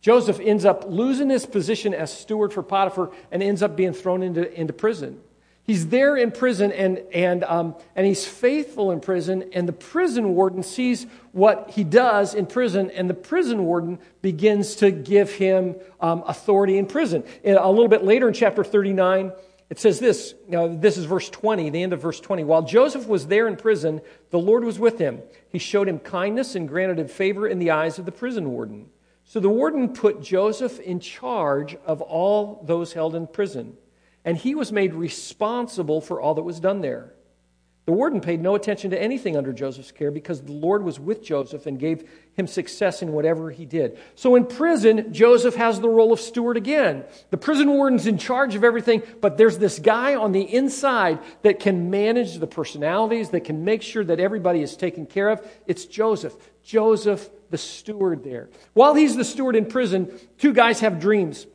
Joseph 0.05 0.39
ends 0.39 0.65
up 0.65 0.85
losing 0.87 1.31
his 1.31 1.47
position 1.47 1.91
as 1.91 2.15
steward 2.15 2.53
for 2.53 2.61
Potiphar 2.61 3.09
and 3.31 3.41
ends 3.41 3.63
up 3.63 3.75
being 3.75 3.91
thrown 3.91 4.21
into, 4.21 4.53
into 4.53 4.71
prison. 4.71 5.19
He's 5.63 5.87
there 5.87 6.15
in 6.15 6.29
prison 6.29 6.71
and, 6.71 6.99
and, 7.11 7.43
um, 7.43 7.75
and 7.95 8.05
he's 8.05 8.23
faithful 8.23 8.91
in 8.91 8.99
prison, 8.99 9.49
and 9.51 9.67
the 9.67 9.73
prison 9.73 10.35
warden 10.35 10.61
sees 10.61 11.07
what 11.31 11.71
he 11.71 11.83
does 11.83 12.35
in 12.35 12.45
prison, 12.45 12.91
and 12.91 13.09
the 13.09 13.15
prison 13.15 13.65
warden 13.65 13.97
begins 14.21 14.75
to 14.75 14.91
give 14.91 15.31
him 15.31 15.75
um, 15.99 16.23
authority 16.27 16.77
in 16.77 16.85
prison. 16.85 17.23
And 17.43 17.57
a 17.57 17.67
little 17.67 17.87
bit 17.87 18.03
later 18.03 18.27
in 18.27 18.35
chapter 18.35 18.63
39, 18.63 19.31
it 19.71 19.79
says 19.79 19.99
this 19.99 20.35
you 20.45 20.51
know, 20.51 20.77
this 20.77 20.97
is 20.97 21.05
verse 21.05 21.31
20, 21.31 21.71
the 21.71 21.81
end 21.81 21.93
of 21.93 22.01
verse 22.03 22.19
20. 22.19 22.43
While 22.43 22.61
Joseph 22.61 23.07
was 23.07 23.25
there 23.25 23.47
in 23.47 23.55
prison, 23.55 24.01
the 24.29 24.37
Lord 24.37 24.63
was 24.63 24.77
with 24.77 24.99
him. 24.99 25.23
He 25.49 25.57
showed 25.57 25.89
him 25.89 25.97
kindness 25.97 26.53
and 26.53 26.69
granted 26.69 26.99
him 26.99 27.07
favor 27.07 27.47
in 27.47 27.57
the 27.57 27.71
eyes 27.71 27.97
of 27.97 28.05
the 28.05 28.11
prison 28.11 28.51
warden. 28.51 28.91
So 29.25 29.39
the 29.39 29.49
warden 29.49 29.89
put 29.89 30.21
Joseph 30.21 30.79
in 30.79 30.99
charge 30.99 31.75
of 31.85 32.01
all 32.01 32.63
those 32.63 32.93
held 32.93 33.15
in 33.15 33.27
prison, 33.27 33.75
and 34.23 34.37
he 34.37 34.55
was 34.55 34.71
made 34.71 34.93
responsible 34.93 35.99
for 35.99 36.21
all 36.21 36.35
that 36.35 36.43
was 36.43 36.59
done 36.59 36.81
there. 36.81 37.11
The 37.85 37.91
warden 37.91 38.19
paid 38.19 38.41
no 38.41 38.55
attention 38.55 38.89
to 38.91 39.01
anything 39.01 39.37
under 39.37 39.53
Joseph's 39.53 39.91
care 39.91 40.09
because 40.09 40.41
the 40.41 40.51
Lord 40.51 40.83
was 40.83 40.99
with 40.99 41.23
Joseph 41.23 41.67
and 41.67 41.79
gave 41.79 42.09
him 42.33 42.47
success 42.47 43.03
in 43.03 43.11
whatever 43.11 43.51
he 43.51 43.65
did. 43.65 43.99
So 44.15 44.35
in 44.35 44.47
prison, 44.47 45.13
Joseph 45.13 45.53
has 45.55 45.79
the 45.79 45.89
role 45.89 46.11
of 46.11 46.19
steward 46.19 46.57
again. 46.57 47.03
The 47.29 47.37
prison 47.37 47.69
warden's 47.69 48.07
in 48.07 48.17
charge 48.17 48.55
of 48.55 48.63
everything, 48.63 49.03
but 49.21 49.37
there's 49.37 49.59
this 49.59 49.77
guy 49.77 50.15
on 50.15 50.31
the 50.31 50.41
inside 50.41 51.19
that 51.43 51.59
can 51.59 51.91
manage 51.91 52.39
the 52.39 52.47
personalities, 52.47 53.29
that 53.29 53.43
can 53.43 53.63
make 53.63 53.83
sure 53.83 54.03
that 54.03 54.19
everybody 54.19 54.63
is 54.63 54.75
taken 54.75 55.05
care 55.05 55.29
of. 55.29 55.47
It's 55.67 55.85
Joseph. 55.85 56.35
Joseph 56.63 57.29
the 57.55 57.59
steward 57.59 58.21
there. 58.21 58.49
While 58.73 58.95
he's 58.95 59.15
the 59.15 59.23
steward 59.23 59.55
in 59.55 59.65
prison, 59.65 60.11
two 60.37 60.51
guys 60.51 60.81
have 60.81 60.99
dreams. 60.99 61.47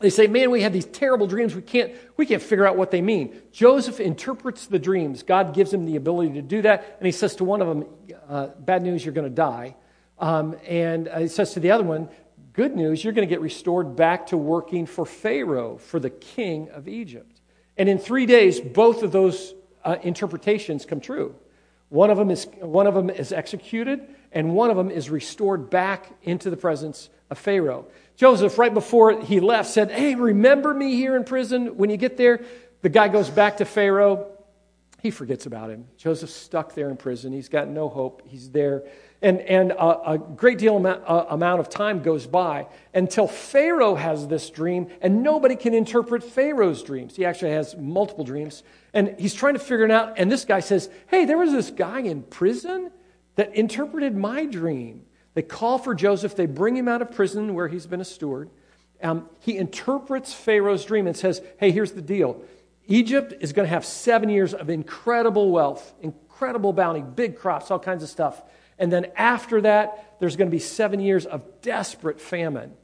They 0.00 0.10
say, 0.10 0.26
Man, 0.26 0.50
we 0.50 0.62
had 0.62 0.72
these 0.72 0.84
terrible 0.84 1.28
dreams. 1.28 1.54
We 1.54 1.62
can't, 1.62 1.92
we 2.16 2.26
can't 2.26 2.42
figure 2.42 2.66
out 2.66 2.76
what 2.76 2.90
they 2.90 3.00
mean. 3.00 3.40
Joseph 3.52 4.00
interprets 4.00 4.66
the 4.66 4.80
dreams. 4.80 5.22
God 5.22 5.54
gives 5.54 5.72
him 5.72 5.86
the 5.86 5.94
ability 5.94 6.32
to 6.32 6.42
do 6.42 6.62
that. 6.62 6.96
And 6.98 7.06
he 7.06 7.12
says 7.12 7.36
to 7.36 7.44
one 7.44 7.62
of 7.62 7.68
them, 7.68 7.86
uh, 8.28 8.46
Bad 8.58 8.82
news, 8.82 9.04
you're 9.04 9.14
going 9.14 9.28
to 9.28 9.34
die. 9.34 9.76
Um, 10.18 10.56
and 10.66 11.06
uh, 11.06 11.20
he 11.20 11.28
says 11.28 11.52
to 11.52 11.60
the 11.60 11.70
other 11.70 11.84
one, 11.84 12.08
Good 12.52 12.74
news, 12.74 13.04
you're 13.04 13.12
going 13.12 13.28
to 13.28 13.32
get 13.32 13.40
restored 13.40 13.94
back 13.94 14.26
to 14.28 14.36
working 14.36 14.86
for 14.86 15.06
Pharaoh, 15.06 15.78
for 15.78 16.00
the 16.00 16.10
king 16.10 16.68
of 16.70 16.88
Egypt. 16.88 17.40
And 17.76 17.88
in 17.88 18.00
three 18.00 18.26
days, 18.26 18.60
both 18.60 19.04
of 19.04 19.12
those 19.12 19.54
uh, 19.84 19.98
interpretations 20.02 20.84
come 20.84 21.00
true. 21.00 21.36
One 21.90 22.10
of 22.10 22.18
them 22.18 22.32
is, 22.32 22.48
one 22.58 22.88
of 22.88 22.94
them 22.94 23.08
is 23.08 23.32
executed, 23.32 24.16
and 24.32 24.54
one 24.54 24.70
of 24.70 24.76
them 24.76 24.90
is 24.90 25.10
restored 25.10 25.70
back 25.70 26.10
into 26.22 26.50
the 26.50 26.56
presence 26.56 27.08
of 27.30 27.38
Pharaoh. 27.38 27.86
Joseph, 28.16 28.58
right 28.58 28.72
before 28.72 29.20
he 29.20 29.40
left, 29.40 29.70
said, 29.70 29.90
Hey, 29.90 30.14
remember 30.14 30.74
me 30.74 30.96
here 30.96 31.16
in 31.16 31.24
prison 31.24 31.76
when 31.76 31.90
you 31.90 31.96
get 31.96 32.16
there? 32.16 32.44
The 32.82 32.88
guy 32.88 33.08
goes 33.08 33.30
back 33.30 33.58
to 33.58 33.64
Pharaoh. 33.64 34.26
He 35.00 35.12
forgets 35.12 35.46
about 35.46 35.70
him. 35.70 35.86
Joseph's 35.96 36.34
stuck 36.34 36.74
there 36.74 36.90
in 36.90 36.96
prison. 36.96 37.32
He's 37.32 37.48
got 37.48 37.68
no 37.68 37.88
hope. 37.88 38.22
He's 38.26 38.50
there. 38.50 38.82
And, 39.22 39.40
and 39.40 39.72
a, 39.72 40.12
a 40.12 40.18
great 40.18 40.58
deal 40.58 40.76
amount, 40.76 41.02
amount 41.06 41.60
of 41.60 41.68
time 41.68 42.02
goes 42.02 42.26
by 42.26 42.66
until 42.94 43.28
Pharaoh 43.28 43.94
has 43.94 44.26
this 44.26 44.50
dream, 44.50 44.88
and 45.00 45.22
nobody 45.22 45.54
can 45.54 45.74
interpret 45.74 46.24
Pharaoh's 46.24 46.82
dreams. 46.82 47.14
He 47.16 47.24
actually 47.24 47.52
has 47.52 47.76
multiple 47.76 48.24
dreams. 48.24 48.64
And 48.92 49.14
he's 49.18 49.34
trying 49.34 49.54
to 49.54 49.60
figure 49.60 49.84
it 49.84 49.90
out. 49.92 50.14
And 50.18 50.30
this 50.30 50.44
guy 50.44 50.60
says, 50.60 50.90
Hey, 51.06 51.24
there 51.24 51.38
was 51.38 51.52
this 51.52 51.70
guy 51.70 52.00
in 52.00 52.22
prison 52.22 52.90
that 53.38 53.54
interpreted 53.54 54.16
my 54.16 54.44
dream. 54.46 55.06
They 55.34 55.42
call 55.42 55.78
for 55.78 55.94
Joseph, 55.94 56.34
they 56.34 56.46
bring 56.46 56.76
him 56.76 56.88
out 56.88 57.02
of 57.02 57.12
prison 57.12 57.54
where 57.54 57.68
he's 57.68 57.86
been 57.86 58.00
a 58.00 58.04
steward. 58.04 58.50
Um, 59.00 59.28
he 59.38 59.56
interprets 59.56 60.34
Pharaoh's 60.34 60.84
dream 60.84 61.06
and 61.06 61.16
says, 61.16 61.40
Hey, 61.56 61.70
here's 61.70 61.92
the 61.92 62.02
deal 62.02 62.42
Egypt 62.88 63.34
is 63.40 63.52
going 63.52 63.64
to 63.64 63.70
have 63.70 63.84
seven 63.84 64.28
years 64.28 64.54
of 64.54 64.68
incredible 64.68 65.52
wealth, 65.52 65.94
incredible 66.02 66.72
bounty, 66.72 67.00
big 67.00 67.38
crops, 67.38 67.70
all 67.70 67.78
kinds 67.78 68.02
of 68.02 68.08
stuff. 68.08 68.42
And 68.76 68.92
then 68.92 69.06
after 69.16 69.60
that, 69.60 70.16
there's 70.18 70.34
going 70.34 70.48
to 70.48 70.54
be 70.54 70.58
seven 70.58 70.98
years 70.98 71.24
of 71.24 71.60
desperate 71.62 72.20
famine. 72.20 72.74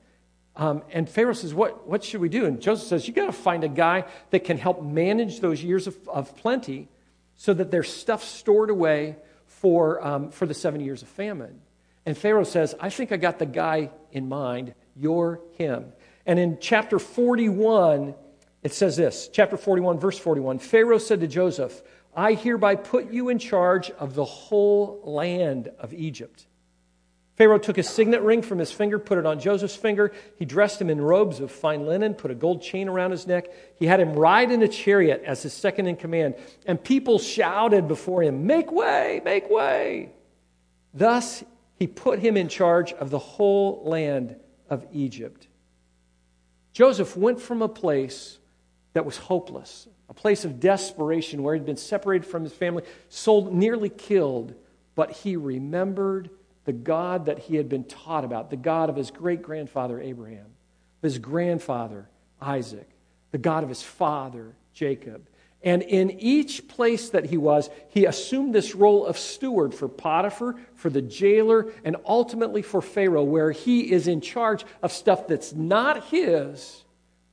Um, 0.54 0.84
and 0.92 1.10
Pharaoh 1.10 1.32
says, 1.32 1.52
what, 1.52 1.88
what 1.88 2.04
should 2.04 2.20
we 2.20 2.28
do? 2.28 2.46
And 2.46 2.60
Joseph 2.60 2.86
says, 2.86 3.08
You 3.08 3.12
got 3.12 3.26
to 3.26 3.32
find 3.32 3.64
a 3.64 3.68
guy 3.68 4.04
that 4.30 4.44
can 4.44 4.58
help 4.58 4.84
manage 4.84 5.40
those 5.40 5.64
years 5.64 5.88
of, 5.88 5.96
of 6.08 6.36
plenty 6.36 6.86
so 7.34 7.52
that 7.54 7.72
there's 7.72 7.92
stuff 7.92 8.22
stored 8.22 8.70
away 8.70 9.16
for, 9.64 10.06
um, 10.06 10.30
for 10.30 10.44
the 10.44 10.52
seven 10.52 10.78
years 10.82 11.00
of 11.00 11.08
famine. 11.08 11.58
And 12.04 12.18
Pharaoh 12.18 12.44
says, 12.44 12.74
I 12.80 12.90
think 12.90 13.12
I 13.12 13.16
got 13.16 13.38
the 13.38 13.46
guy 13.46 13.92
in 14.12 14.28
mind. 14.28 14.74
You're 14.94 15.40
him. 15.56 15.90
And 16.26 16.38
in 16.38 16.58
chapter 16.60 16.98
41, 16.98 18.14
it 18.62 18.74
says 18.74 18.98
this 18.98 19.30
chapter 19.32 19.56
41, 19.56 19.98
verse 19.98 20.18
41 20.18 20.58
Pharaoh 20.58 20.98
said 20.98 21.20
to 21.20 21.26
Joseph, 21.26 21.80
I 22.14 22.34
hereby 22.34 22.74
put 22.74 23.10
you 23.10 23.30
in 23.30 23.38
charge 23.38 23.90
of 23.92 24.14
the 24.14 24.26
whole 24.26 25.00
land 25.02 25.70
of 25.78 25.94
Egypt. 25.94 26.46
Pharaoh 27.36 27.58
took 27.58 27.76
his 27.76 27.88
signet 27.88 28.22
ring 28.22 28.42
from 28.42 28.58
his 28.58 28.70
finger, 28.70 28.98
put 28.98 29.18
it 29.18 29.26
on 29.26 29.40
Joseph's 29.40 29.74
finger. 29.74 30.12
He 30.38 30.44
dressed 30.44 30.80
him 30.80 30.88
in 30.88 31.00
robes 31.00 31.40
of 31.40 31.50
fine 31.50 31.84
linen, 31.84 32.14
put 32.14 32.30
a 32.30 32.34
gold 32.34 32.62
chain 32.62 32.88
around 32.88 33.10
his 33.10 33.26
neck. 33.26 33.48
He 33.76 33.86
had 33.86 33.98
him 33.98 34.12
ride 34.12 34.52
in 34.52 34.62
a 34.62 34.68
chariot 34.68 35.22
as 35.26 35.42
his 35.42 35.52
second 35.52 35.88
in 35.88 35.96
command. 35.96 36.36
And 36.64 36.82
people 36.82 37.18
shouted 37.18 37.88
before 37.88 38.22
him, 38.22 38.46
Make 38.46 38.70
way, 38.70 39.20
make 39.24 39.50
way. 39.50 40.12
Thus, 40.92 41.42
he 41.76 41.88
put 41.88 42.20
him 42.20 42.36
in 42.36 42.48
charge 42.48 42.92
of 42.92 43.10
the 43.10 43.18
whole 43.18 43.82
land 43.84 44.36
of 44.70 44.86
Egypt. 44.92 45.48
Joseph 46.72 47.16
went 47.16 47.40
from 47.40 47.62
a 47.62 47.68
place 47.68 48.38
that 48.92 49.04
was 49.04 49.16
hopeless, 49.16 49.88
a 50.08 50.14
place 50.14 50.44
of 50.44 50.60
desperation 50.60 51.42
where 51.42 51.54
he'd 51.54 51.66
been 51.66 51.76
separated 51.76 52.26
from 52.26 52.44
his 52.44 52.52
family, 52.52 52.84
sold, 53.08 53.52
nearly 53.52 53.88
killed, 53.88 54.54
but 54.94 55.10
he 55.10 55.36
remembered 55.36 56.30
the 56.64 56.72
God 56.72 57.26
that 57.26 57.38
he 57.38 57.56
had 57.56 57.68
been 57.68 57.84
taught 57.84 58.24
about, 58.24 58.50
the 58.50 58.56
God 58.56 58.88
of 58.88 58.96
his 58.96 59.10
great 59.10 59.42
grandfather 59.42 60.00
Abraham, 60.00 60.46
of 60.46 61.02
his 61.02 61.18
grandfather 61.18 62.08
Isaac, 62.40 62.88
the 63.30 63.38
God 63.38 63.62
of 63.62 63.68
his 63.68 63.82
father 63.82 64.54
Jacob. 64.72 65.28
And 65.62 65.80
in 65.82 66.10
each 66.20 66.68
place 66.68 67.08
that 67.10 67.24
he 67.24 67.38
was, 67.38 67.70
he 67.88 68.04
assumed 68.04 68.54
this 68.54 68.74
role 68.74 69.06
of 69.06 69.16
steward 69.16 69.74
for 69.74 69.88
Potiphar, 69.88 70.56
for 70.74 70.90
the 70.90 71.00
jailer, 71.00 71.72
and 71.84 71.96
ultimately 72.04 72.60
for 72.60 72.82
Pharaoh, 72.82 73.24
where 73.24 73.50
he 73.50 73.90
is 73.90 74.06
in 74.06 74.20
charge 74.20 74.64
of 74.82 74.92
stuff 74.92 75.26
that's 75.26 75.54
not 75.54 76.04
his, 76.08 76.84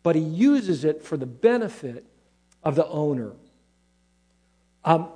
but 0.02 0.16
he 0.16 0.22
uses 0.22 0.86
it 0.86 1.04
for 1.04 1.18
the 1.18 1.26
benefit 1.26 2.06
of 2.64 2.76
the 2.76 2.88
owner. 2.88 3.34
Um, 4.86 5.10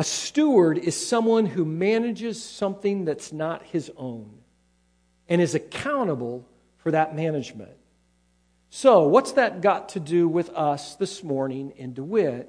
a 0.00 0.02
steward 0.02 0.78
is 0.78 0.96
someone 0.96 1.44
who 1.44 1.62
manages 1.62 2.42
something 2.42 3.04
that's 3.04 3.34
not 3.34 3.62
his 3.64 3.92
own 3.98 4.32
and 5.28 5.42
is 5.42 5.54
accountable 5.54 6.48
for 6.78 6.92
that 6.92 7.14
management. 7.14 7.76
So, 8.70 9.08
what's 9.08 9.32
that 9.32 9.60
got 9.60 9.90
to 9.90 10.00
do 10.00 10.26
with 10.26 10.48
us 10.56 10.94
this 10.94 11.22
morning 11.22 11.74
in 11.76 11.92
DeWitt 11.92 12.48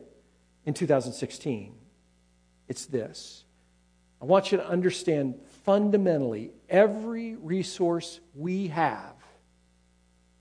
in 0.65 0.74
2016? 0.74 1.75
It's 2.70 2.86
this. 2.86 3.43
I 4.22 4.25
want 4.25 4.53
you 4.53 4.58
to 4.58 4.65
understand 4.65 5.36
fundamentally 5.65 6.51
every 6.70 7.36
resource 7.36 8.22
we 8.34 8.70
have 8.70 9.15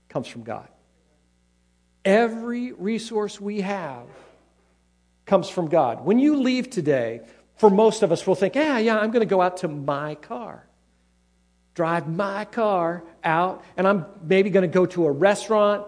comes 0.07 0.29
from 0.29 0.43
God. 0.43 0.69
Every 2.05 2.71
resource 2.71 3.41
we 3.41 3.59
have 3.59 4.07
comes 5.31 5.47
from 5.47 5.69
God. 5.69 6.03
When 6.03 6.19
you 6.19 6.35
leave 6.41 6.69
today, 6.69 7.21
for 7.55 7.69
most 7.69 8.03
of 8.03 8.11
us, 8.11 8.27
we'll 8.27 8.35
think, 8.35 8.53
yeah, 8.53 8.79
yeah, 8.79 8.99
I'm 8.99 9.11
going 9.11 9.21
to 9.21 9.33
go 9.37 9.41
out 9.41 9.55
to 9.63 9.69
my 9.69 10.15
car. 10.15 10.67
Drive 11.73 12.05
my 12.09 12.43
car 12.43 13.05
out, 13.23 13.63
and 13.77 13.87
I'm 13.87 14.05
maybe 14.21 14.49
going 14.49 14.69
to 14.69 14.73
go 14.73 14.85
to 14.87 15.05
a 15.05 15.11
restaurant 15.11 15.87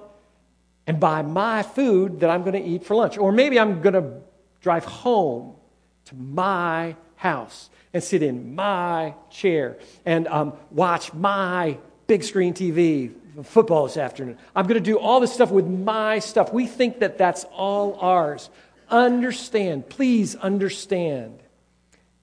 and 0.88 0.98
buy 0.98 1.24
my 1.24 1.62
food 1.62 2.22
that 2.22 2.30
I'm 2.30 2.44
going 2.44 2.54
to 2.54 2.64
eat 2.64 2.86
for 2.86 2.96
lunch. 2.96 3.18
Or 3.18 3.34
maybe 3.34 3.60
I'm 3.60 3.82
going 3.82 3.96
to 3.96 4.22
drive 4.62 4.86
home 4.86 5.58
to 6.06 6.16
my 6.16 6.96
house 7.18 7.70
and 7.94 8.02
sit 8.02 8.24
in 8.24 8.56
my 8.56 9.14
chair 9.30 9.78
and 10.06 10.26
um, 10.30 10.54
watch 10.72 11.14
my 11.14 11.78
big 12.08 12.24
screen 12.24 12.54
TV 12.54 13.12
football 13.44 13.88
this 13.88 13.98
afternoon. 13.98 14.38
I'm 14.56 14.68
going 14.68 14.82
to 14.82 14.92
do 14.92 14.98
all 14.98 15.20
this 15.20 15.34
stuff 15.34 15.52
with 15.52 15.68
my 15.68 16.20
stuff. 16.20 16.54
We 16.54 16.66
think 16.66 17.00
that 17.00 17.18
that's 17.18 17.44
all 17.52 18.00
ours 18.00 18.50
understand, 18.94 19.90
please 19.90 20.36
understand, 20.36 21.40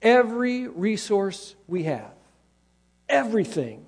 every 0.01 0.69
resource 0.69 1.57
we 1.67 1.83
have, 1.83 2.13
everything 3.09 3.85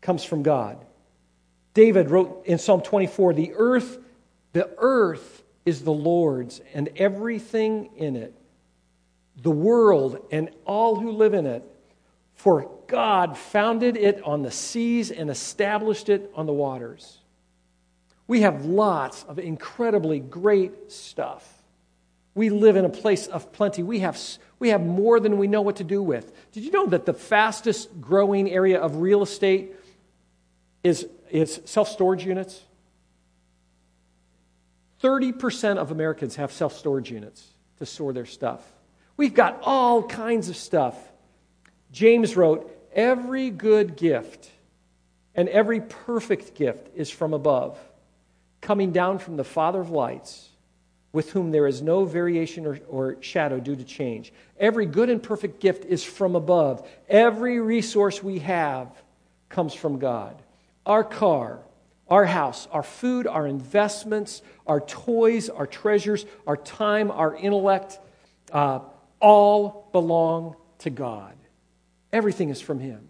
comes 0.00 0.24
from 0.24 0.42
God. 0.42 0.84
David 1.74 2.10
wrote 2.10 2.46
in 2.46 2.58
Psalm 2.58 2.80
24, 2.80 3.34
the 3.34 3.52
earth, 3.54 3.98
the 4.52 4.70
earth 4.78 5.42
is 5.66 5.82
the 5.82 5.92
Lord's 5.92 6.60
and 6.72 6.88
everything 6.96 7.90
in 7.96 8.16
it, 8.16 8.34
the 9.42 9.50
world 9.50 10.26
and 10.32 10.50
all 10.64 10.96
who 10.96 11.12
live 11.12 11.34
in 11.34 11.46
it. 11.46 11.62
For 12.34 12.70
God 12.86 13.36
founded 13.36 13.96
it 13.96 14.22
on 14.22 14.42
the 14.42 14.50
seas 14.50 15.10
and 15.10 15.28
established 15.28 16.08
it 16.08 16.30
on 16.34 16.46
the 16.46 16.52
waters. 16.52 17.18
We 18.26 18.42
have 18.42 18.64
lots 18.64 19.24
of 19.24 19.38
incredibly 19.38 20.20
great 20.20 20.90
stuff. 20.90 21.57
We 22.38 22.50
live 22.50 22.76
in 22.76 22.84
a 22.84 22.88
place 22.88 23.26
of 23.26 23.50
plenty. 23.50 23.82
We 23.82 23.98
have, 23.98 24.16
we 24.60 24.68
have 24.68 24.80
more 24.80 25.18
than 25.18 25.38
we 25.38 25.48
know 25.48 25.60
what 25.60 25.74
to 25.76 25.84
do 25.84 26.00
with. 26.00 26.32
Did 26.52 26.62
you 26.62 26.70
know 26.70 26.86
that 26.86 27.04
the 27.04 27.12
fastest 27.12 28.00
growing 28.00 28.48
area 28.48 28.80
of 28.80 28.98
real 28.98 29.24
estate 29.24 29.74
is, 30.84 31.08
is 31.32 31.60
self 31.64 31.88
storage 31.88 32.24
units? 32.24 32.62
30% 35.02 35.78
of 35.78 35.90
Americans 35.90 36.36
have 36.36 36.52
self 36.52 36.78
storage 36.78 37.10
units 37.10 37.44
to 37.78 37.86
store 37.86 38.12
their 38.12 38.24
stuff. 38.24 38.64
We've 39.16 39.34
got 39.34 39.58
all 39.64 40.04
kinds 40.04 40.48
of 40.48 40.54
stuff. 40.54 40.94
James 41.90 42.36
wrote, 42.36 42.70
Every 42.92 43.50
good 43.50 43.96
gift 43.96 44.48
and 45.34 45.48
every 45.48 45.80
perfect 45.80 46.54
gift 46.54 46.88
is 46.94 47.10
from 47.10 47.34
above, 47.34 47.76
coming 48.60 48.92
down 48.92 49.18
from 49.18 49.36
the 49.36 49.42
Father 49.42 49.80
of 49.80 49.90
lights 49.90 50.50
with 51.12 51.30
whom 51.30 51.50
there 51.50 51.66
is 51.66 51.80
no 51.80 52.04
variation 52.04 52.66
or, 52.66 52.78
or, 52.88 53.16
shadow 53.22 53.58
due 53.58 53.74
to 53.74 53.84
change. 53.84 54.32
Every 54.58 54.84
good 54.84 55.08
and 55.08 55.22
perfect 55.22 55.60
gift 55.60 55.84
is 55.84 56.04
from 56.04 56.36
above. 56.36 56.86
Every 57.08 57.60
resource 57.60 58.22
we 58.22 58.40
have 58.40 58.90
comes 59.48 59.72
from 59.72 59.98
God. 59.98 60.40
Our 60.84 61.04
car, 61.04 61.60
our 62.08 62.26
house, 62.26 62.68
our 62.72 62.82
food, 62.82 63.26
our 63.26 63.46
investments, 63.46 64.42
our 64.66 64.80
toys, 64.80 65.48
our 65.48 65.66
treasures, 65.66 66.26
our 66.46 66.56
time, 66.56 67.10
our 67.10 67.34
intellect, 67.34 67.98
uh, 68.52 68.80
all 69.20 69.88
belong 69.92 70.56
to 70.80 70.90
God. 70.90 71.34
Everything 72.12 72.50
is 72.50 72.60
from 72.60 72.80
Him. 72.80 73.08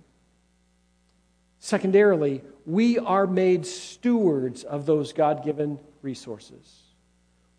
Secondarily, 1.58 2.42
we 2.64 2.98
are 2.98 3.26
made 3.26 3.66
stewards 3.66 4.62
of 4.62 4.86
those 4.86 5.12
God 5.12 5.44
given 5.44 5.78
resources. 6.02 6.87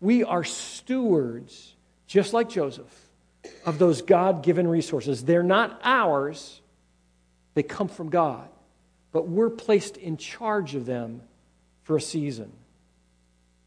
We 0.00 0.24
are 0.24 0.44
stewards, 0.44 1.74
just 2.06 2.32
like 2.32 2.48
Joseph, 2.48 3.08
of 3.64 3.78
those 3.78 4.02
God 4.02 4.42
given 4.42 4.66
resources. 4.66 5.24
They're 5.24 5.42
not 5.42 5.80
ours, 5.84 6.60
they 7.54 7.62
come 7.62 7.88
from 7.88 8.08
God, 8.08 8.48
but 9.12 9.28
we're 9.28 9.50
placed 9.50 9.96
in 9.96 10.16
charge 10.16 10.74
of 10.74 10.86
them 10.86 11.22
for 11.82 11.96
a 11.96 12.00
season. 12.00 12.52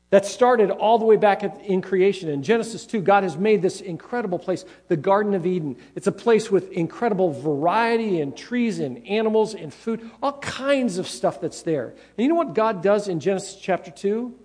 That 0.10 0.28
started 0.28 0.70
all 0.70 1.00
the 1.00 1.06
way 1.06 1.18
back 1.18 1.44
in 1.44 1.82
creation. 1.82 2.30
In 2.30 2.44
Genesis 2.44 2.86
2, 2.86 3.02
God 3.02 3.24
has 3.24 3.36
made 3.36 3.64
this 3.64 3.82
incredible 3.82 4.38
place, 4.38 4.64
the 4.88 4.96
Garden 4.96 5.34
of 5.34 5.48
Eden. 5.48 5.76
It's 5.96 6.06
a 6.06 6.12
place 6.12 6.52
with 6.52 6.72
incredible 6.72 7.32
variety 7.32 8.22
in 8.22 8.34
trees 8.34 8.78
and 8.78 9.08
animals 9.08 9.56
and 9.56 9.74
food, 9.74 10.08
all 10.22 10.34
kinds 10.34 11.00
of 11.00 11.08
stuff 11.08 11.42
that's 11.42 11.64
there. 11.64 11.88
And 11.88 11.98
you 12.18 12.28
know 12.28 12.36
what 12.36 12.54
God 12.54 12.84
does 12.84 13.08
in 13.08 13.20
Genesis 13.20 13.56
chapter 13.60 13.90
2? 13.90 14.36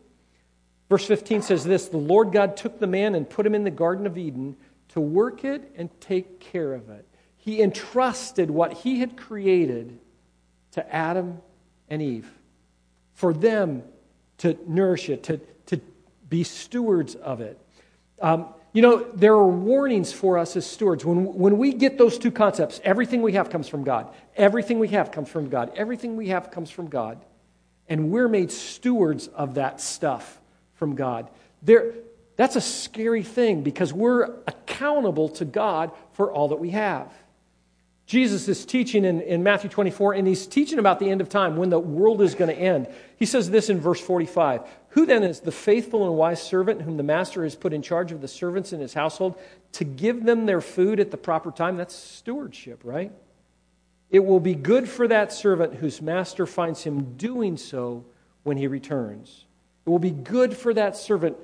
Verse 0.88 1.06
15 1.06 1.42
says 1.42 1.64
this 1.64 1.88
The 1.88 1.96
Lord 1.96 2.32
God 2.32 2.56
took 2.56 2.78
the 2.78 2.86
man 2.86 3.14
and 3.14 3.28
put 3.28 3.46
him 3.46 3.54
in 3.54 3.64
the 3.64 3.70
Garden 3.70 4.06
of 4.06 4.16
Eden 4.16 4.56
to 4.88 5.00
work 5.00 5.44
it 5.44 5.70
and 5.76 5.88
take 6.00 6.40
care 6.40 6.72
of 6.72 6.88
it. 6.88 7.06
He 7.36 7.62
entrusted 7.62 8.50
what 8.50 8.72
he 8.72 9.00
had 9.00 9.16
created 9.16 9.98
to 10.72 10.94
Adam 10.94 11.40
and 11.88 12.02
Eve 12.02 12.30
for 13.14 13.32
them 13.32 13.82
to 14.38 14.56
nourish 14.66 15.08
it, 15.08 15.24
to, 15.24 15.38
to 15.66 15.80
be 16.28 16.44
stewards 16.44 17.14
of 17.14 17.40
it. 17.40 17.58
Um, 18.20 18.46
you 18.72 18.82
know, 18.82 19.04
there 19.14 19.32
are 19.32 19.48
warnings 19.48 20.12
for 20.12 20.38
us 20.38 20.56
as 20.56 20.66
stewards. 20.66 21.04
When, 21.04 21.34
when 21.34 21.58
we 21.58 21.72
get 21.72 21.98
those 21.98 22.18
two 22.18 22.30
concepts, 22.30 22.80
everything 22.84 23.22
we 23.22 23.32
have 23.32 23.50
comes 23.50 23.66
from 23.66 23.82
God. 23.82 24.12
Everything 24.36 24.78
we 24.78 24.88
have 24.88 25.10
comes 25.10 25.28
from 25.28 25.48
God. 25.48 25.72
Everything 25.74 26.16
we 26.16 26.28
have 26.28 26.50
comes 26.50 26.70
from 26.70 26.88
God. 26.88 27.24
And 27.88 28.10
we're 28.10 28.28
made 28.28 28.52
stewards 28.52 29.26
of 29.28 29.54
that 29.54 29.80
stuff 29.80 30.38
from 30.78 30.94
God. 30.94 31.28
There, 31.62 31.92
that's 32.36 32.56
a 32.56 32.60
scary 32.60 33.22
thing 33.22 33.62
because 33.62 33.92
we're 33.92 34.24
accountable 34.46 35.28
to 35.30 35.44
God 35.44 35.90
for 36.12 36.32
all 36.32 36.48
that 36.48 36.56
we 36.56 36.70
have. 36.70 37.12
Jesus 38.06 38.48
is 38.48 38.64
teaching 38.64 39.04
in, 39.04 39.20
in 39.20 39.42
Matthew 39.42 39.68
24, 39.68 40.14
and 40.14 40.26
he's 40.26 40.46
teaching 40.46 40.78
about 40.78 40.98
the 40.98 41.10
end 41.10 41.20
of 41.20 41.28
time, 41.28 41.56
when 41.58 41.68
the 41.68 41.78
world 41.78 42.22
is 42.22 42.34
going 42.34 42.48
to 42.48 42.58
end. 42.58 42.88
He 43.16 43.26
says 43.26 43.50
this 43.50 43.68
in 43.68 43.80
verse 43.80 44.00
45 44.00 44.62
Who 44.90 45.04
then 45.04 45.24
is 45.24 45.40
the 45.40 45.52
faithful 45.52 46.06
and 46.06 46.16
wise 46.16 46.42
servant 46.42 46.80
whom 46.80 46.96
the 46.96 47.02
master 47.02 47.42
has 47.42 47.54
put 47.54 47.74
in 47.74 47.82
charge 47.82 48.10
of 48.10 48.22
the 48.22 48.28
servants 48.28 48.72
in 48.72 48.80
his 48.80 48.94
household 48.94 49.38
to 49.72 49.84
give 49.84 50.24
them 50.24 50.46
their 50.46 50.62
food 50.62 51.00
at 51.00 51.10
the 51.10 51.18
proper 51.18 51.50
time? 51.50 51.76
That's 51.76 51.94
stewardship, 51.94 52.80
right? 52.82 53.12
It 54.10 54.24
will 54.24 54.40
be 54.40 54.54
good 54.54 54.88
for 54.88 55.06
that 55.08 55.30
servant 55.32 55.74
whose 55.74 56.00
master 56.00 56.46
finds 56.46 56.84
him 56.84 57.16
doing 57.16 57.58
so 57.58 58.06
when 58.42 58.56
he 58.56 58.68
returns. 58.68 59.44
It 59.88 59.90
will 59.90 59.98
be 59.98 60.10
good 60.10 60.54
for 60.54 60.74
that 60.74 60.98
servant 60.98 61.38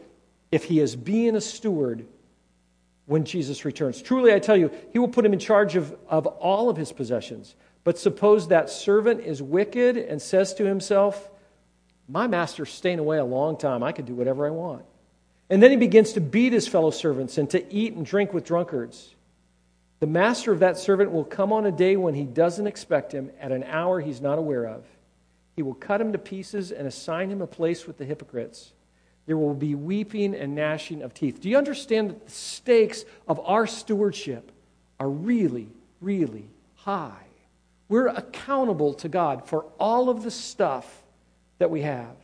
if 0.53 0.65
he 0.65 0.79
is 0.79 0.97
being 0.97 1.35
a 1.35 1.41
steward 1.41 2.05
when 3.07 3.25
Jesus 3.25 3.65
returns. 3.65 4.03
Truly, 4.03 4.35
I 4.35 4.39
tell 4.39 4.55
you, 4.55 4.71
he 4.93 4.99
will 4.99 5.09
put 5.09 5.25
him 5.25 5.33
in 5.33 5.39
charge 5.39 5.77
of, 5.77 5.97
of 6.11 6.27
all 6.27 6.69
of 6.69 6.77
his 6.77 6.93
possessions. 6.93 7.55
But 7.85 7.99
suppose 7.99 8.49
that 8.49 8.69
servant 8.69 9.23
is 9.23 9.41
wicked 9.41 9.97
and 9.97 10.21
says 10.21 10.53
to 10.57 10.67
himself, 10.67 11.31
My 12.07 12.27
master's 12.27 12.69
staying 12.69 12.99
away 12.99 13.17
a 13.17 13.25
long 13.25 13.57
time. 13.57 13.83
I 13.83 13.93
can 13.93 14.05
do 14.05 14.15
whatever 14.15 14.47
I 14.47 14.51
want. 14.51 14.85
And 15.49 15.63
then 15.63 15.71
he 15.71 15.79
begins 15.79 16.13
to 16.13 16.21
beat 16.21 16.53
his 16.53 16.69
fellow 16.69 16.91
servants 16.91 17.39
and 17.39 17.49
to 17.49 17.75
eat 17.75 17.95
and 17.95 18.05
drink 18.05 18.35
with 18.35 18.45
drunkards. 18.45 19.15
The 20.01 20.07
master 20.07 20.53
of 20.53 20.59
that 20.59 20.77
servant 20.77 21.13
will 21.13 21.25
come 21.25 21.51
on 21.51 21.65
a 21.65 21.73
day 21.73 21.97
when 21.97 22.13
he 22.13 22.25
doesn't 22.25 22.67
expect 22.67 23.13
him, 23.13 23.31
at 23.41 23.53
an 23.53 23.65
hour 23.65 24.03
he's 24.03 24.21
not 24.21 24.37
aware 24.37 24.67
of. 24.67 24.85
He 25.57 25.63
will 25.63 25.75
cut 25.75 26.01
him 26.01 26.13
to 26.13 26.19
pieces 26.19 26.73
and 26.73 26.87
assign 26.87 27.31
him 27.31 27.41
a 27.41 27.47
place 27.47 27.87
with 27.87 27.99
the 27.99 28.05
hypocrites 28.05 28.73
there 29.27 29.39
will 29.39 29.55
be 29.55 29.75
weeping 29.75 30.35
and 30.35 30.55
gnashing 30.55 31.03
of 31.03 31.15
teeth. 31.15 31.41
Do 31.41 31.49
you 31.49 31.57
understand 31.57 32.11
that 32.11 32.27
the 32.27 32.33
stakes 32.33 33.05
of 33.27 33.41
our 33.41 33.67
stewardship 33.67 34.53
are 35.01 35.09
really, 35.09 35.69
really 36.01 36.49
high? 36.77 37.27
We're 37.89 38.09
accountable 38.09 38.95
to 38.95 39.09
God 39.09 39.49
for 39.49 39.67
all 39.79 40.09
of 40.11 40.23
the 40.23 40.31
stuff 40.31 41.03
that 41.59 41.71
we 41.71 41.83
have. 41.83 42.17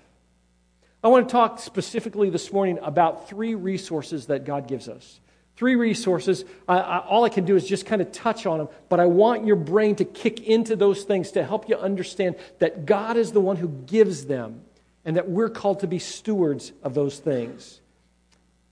I 1.03 1.09
want 1.09 1.29
to 1.29 1.33
talk 1.33 1.61
specifically 1.61 2.29
this 2.29 2.53
morning 2.53 2.79
about 2.83 3.29
three 3.29 3.55
resources 3.55 4.27
that 4.27 4.45
God 4.45 4.69
gives 4.69 4.89
us. 4.89 5.21
Three 5.61 5.75
resources. 5.75 6.47
I, 6.67 6.79
I, 6.79 6.99
all 7.01 7.25
I 7.25 7.29
can 7.29 7.45
do 7.45 7.55
is 7.55 7.69
just 7.69 7.85
kind 7.85 8.01
of 8.01 8.11
touch 8.13 8.47
on 8.47 8.57
them, 8.57 8.69
but 8.89 8.99
I 8.99 9.05
want 9.05 9.45
your 9.45 9.57
brain 9.57 9.95
to 9.97 10.07
kick 10.07 10.41
into 10.41 10.75
those 10.75 11.03
things 11.03 11.33
to 11.33 11.45
help 11.45 11.69
you 11.69 11.77
understand 11.77 12.37
that 12.61 12.87
God 12.87 13.19
is 13.19 13.33
the 13.33 13.43
one 13.43 13.57
who 13.57 13.69
gives 13.69 14.25
them 14.25 14.63
and 15.05 15.19
that 15.19 15.29
we're 15.29 15.51
called 15.51 15.81
to 15.81 15.87
be 15.87 15.99
stewards 15.99 16.73
of 16.83 16.95
those 16.95 17.19
things. 17.19 17.83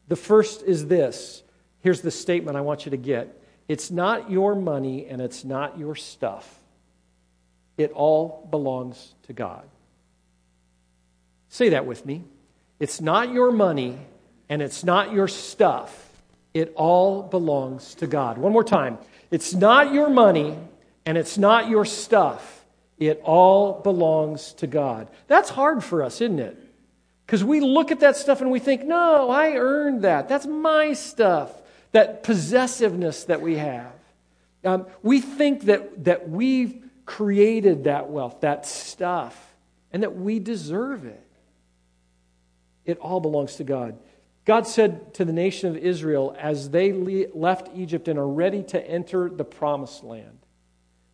The 0.09 0.17
first 0.17 0.63
is 0.63 0.87
this 0.87 1.43
here's 1.81 2.01
the 2.01 2.11
statement 2.11 2.57
I 2.57 2.63
want 2.63 2.87
you 2.87 2.91
to 2.93 2.97
get 2.97 3.39
it's 3.69 3.91
not 3.91 4.31
your 4.31 4.55
money 4.55 5.09
and 5.09 5.21
it's 5.21 5.45
not 5.45 5.79
your 5.79 5.95
stuff, 5.95 6.59
it 7.77 7.91
all 7.91 8.49
belongs 8.51 9.15
to 9.25 9.35
God. 9.35 9.69
Say 11.51 11.69
that 11.69 11.85
with 11.85 12.07
me. 12.07 12.25
It's 12.81 13.03
not 13.03 13.31
your 13.31 13.53
money 13.53 13.99
and 14.49 14.63
it's 14.63 14.85
not 14.85 15.13
your 15.13 15.29
stuff. 15.29 16.08
It 16.55 16.73
all 16.77 17.23
belongs 17.23 17.95
to 17.97 18.07
God. 18.07 18.39
One 18.39 18.53
more 18.53 18.65
time. 18.65 18.99
It's 19.31 19.53
not 19.55 19.93
your 19.93 20.09
money 20.09 20.57
and 21.05 21.19
it's 21.19 21.39
not 21.39 21.69
your 21.69 21.85
stuff. 21.85 22.65
It 22.99 23.21
all 23.25 23.81
belongs 23.81 24.53
to 24.55 24.67
God. 24.67 25.09
That's 25.27 25.51
hard 25.51 25.85
for 25.85 26.03
us, 26.03 26.21
isn't 26.21 26.41
it? 26.41 26.57
Because 27.27 27.45
we 27.45 27.61
look 27.61 27.91
at 27.91 28.01
that 28.01 28.17
stuff 28.17 28.41
and 28.41 28.51
we 28.51 28.59
think, 28.59 28.85
no, 28.85 29.31
I 29.31 29.53
earned 29.53 30.03
that. 30.03 30.29
That's 30.29 30.47
my 30.47 30.95
stuff. 30.95 31.53
That 31.93 32.23
possessiveness 32.23 33.25
that 33.25 33.41
we 33.41 33.57
have. 33.57 33.93
Um, 34.65 34.87
we 35.03 35.21
think 35.21 35.65
that, 35.65 36.05
that 36.05 36.29
we've 36.29 36.83
created 37.07 37.85
that 37.85 38.11
wealth, 38.11 38.41
that 38.41 38.67
stuff, 38.67 39.55
and 39.93 40.03
that 40.03 40.17
we 40.17 40.39
deserve 40.41 41.05
it. 41.05 41.25
It 42.85 42.99
all 42.99 43.21
belongs 43.21 43.57
to 43.57 43.65
God. 43.65 43.99
God 44.49 44.67
said 44.67 45.13
to 45.15 45.27
the 45.27 45.33
nation 45.33 45.69
of 45.69 45.77
Israel 45.77 46.35
as 46.41 46.71
they 46.71 46.91
left 46.91 47.69
Egypt 47.75 48.09
and 48.09 48.19
are 48.19 48.27
ready 48.27 48.63
to 48.63 48.83
enter 48.83 49.29
the 49.29 49.45
promised 49.45 50.03
land, 50.03 50.39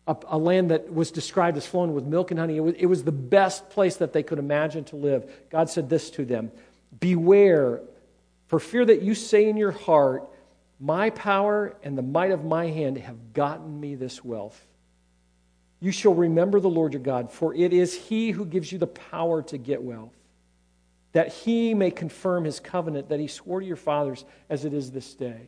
a, 0.07 0.15
a, 0.29 0.37
land 0.37 0.71
that 0.71 0.93
was 0.93 1.11
described 1.11 1.57
as 1.57 1.67
flowing 1.67 1.93
with 1.93 2.05
milk 2.05 2.31
and 2.31 2.39
honey. 2.39 2.55
It 2.55 2.61
was, 2.61 2.75
it 2.75 2.85
was 2.85 3.03
the 3.03 3.11
best 3.11 3.69
place 3.69 3.97
that 3.97 4.13
they 4.13 4.23
could 4.23 4.39
imagine 4.39 4.85
to 4.85 4.95
live. 4.95 5.29
God 5.49 5.69
said 5.69 5.89
this 5.89 6.09
to 6.11 6.23
them 6.23 6.49
Beware, 6.97 7.81
for 8.47 8.57
fear 8.57 8.85
that 8.85 9.01
you 9.01 9.13
say 9.13 9.49
in 9.49 9.57
your 9.57 9.73
heart, 9.73 10.23
My 10.79 11.09
power 11.09 11.75
and 11.83 11.97
the 11.97 12.03
might 12.03 12.31
of 12.31 12.45
my 12.45 12.67
hand 12.67 12.97
have 12.99 13.33
gotten 13.33 13.81
me 13.81 13.95
this 13.95 14.23
wealth. 14.23 14.65
You 15.81 15.91
shall 15.91 16.13
remember 16.13 16.61
the 16.61 16.69
Lord 16.69 16.93
your 16.93 17.01
God, 17.01 17.33
for 17.33 17.53
it 17.53 17.73
is 17.73 17.93
he 17.93 18.31
who 18.31 18.45
gives 18.45 18.71
you 18.71 18.77
the 18.77 18.87
power 18.87 19.41
to 19.41 19.57
get 19.57 19.83
wealth, 19.83 20.14
that 21.15 21.29
he 21.29 21.73
may 21.73 21.91
confirm 21.91 22.43
his 22.43 22.59
covenant 22.59 23.07
that 23.07 23.21
he 23.21 23.27
swore 23.27 23.61
to 23.61 23.65
your 23.65 23.77
fathers 23.77 24.25
as 24.49 24.65
it 24.65 24.73
is 24.73 24.91
this 24.91 25.13
day. 25.13 25.47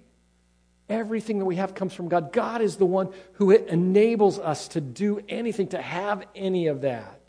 Everything 0.88 1.40
that 1.40 1.46
we 1.46 1.58
have 1.58 1.76
comes 1.76 1.94
from 1.94 2.08
God. 2.08 2.32
God 2.32 2.62
is 2.62 2.78
the 2.78 2.86
one 2.86 3.10
who 3.34 3.52
enables 3.52 4.40
us 4.40 4.70
to 4.70 4.80
do 4.80 5.20
anything, 5.28 5.68
to 5.70 5.82
have 5.82 6.24
any 6.34 6.68
of 6.68 6.82
that. 6.82 7.20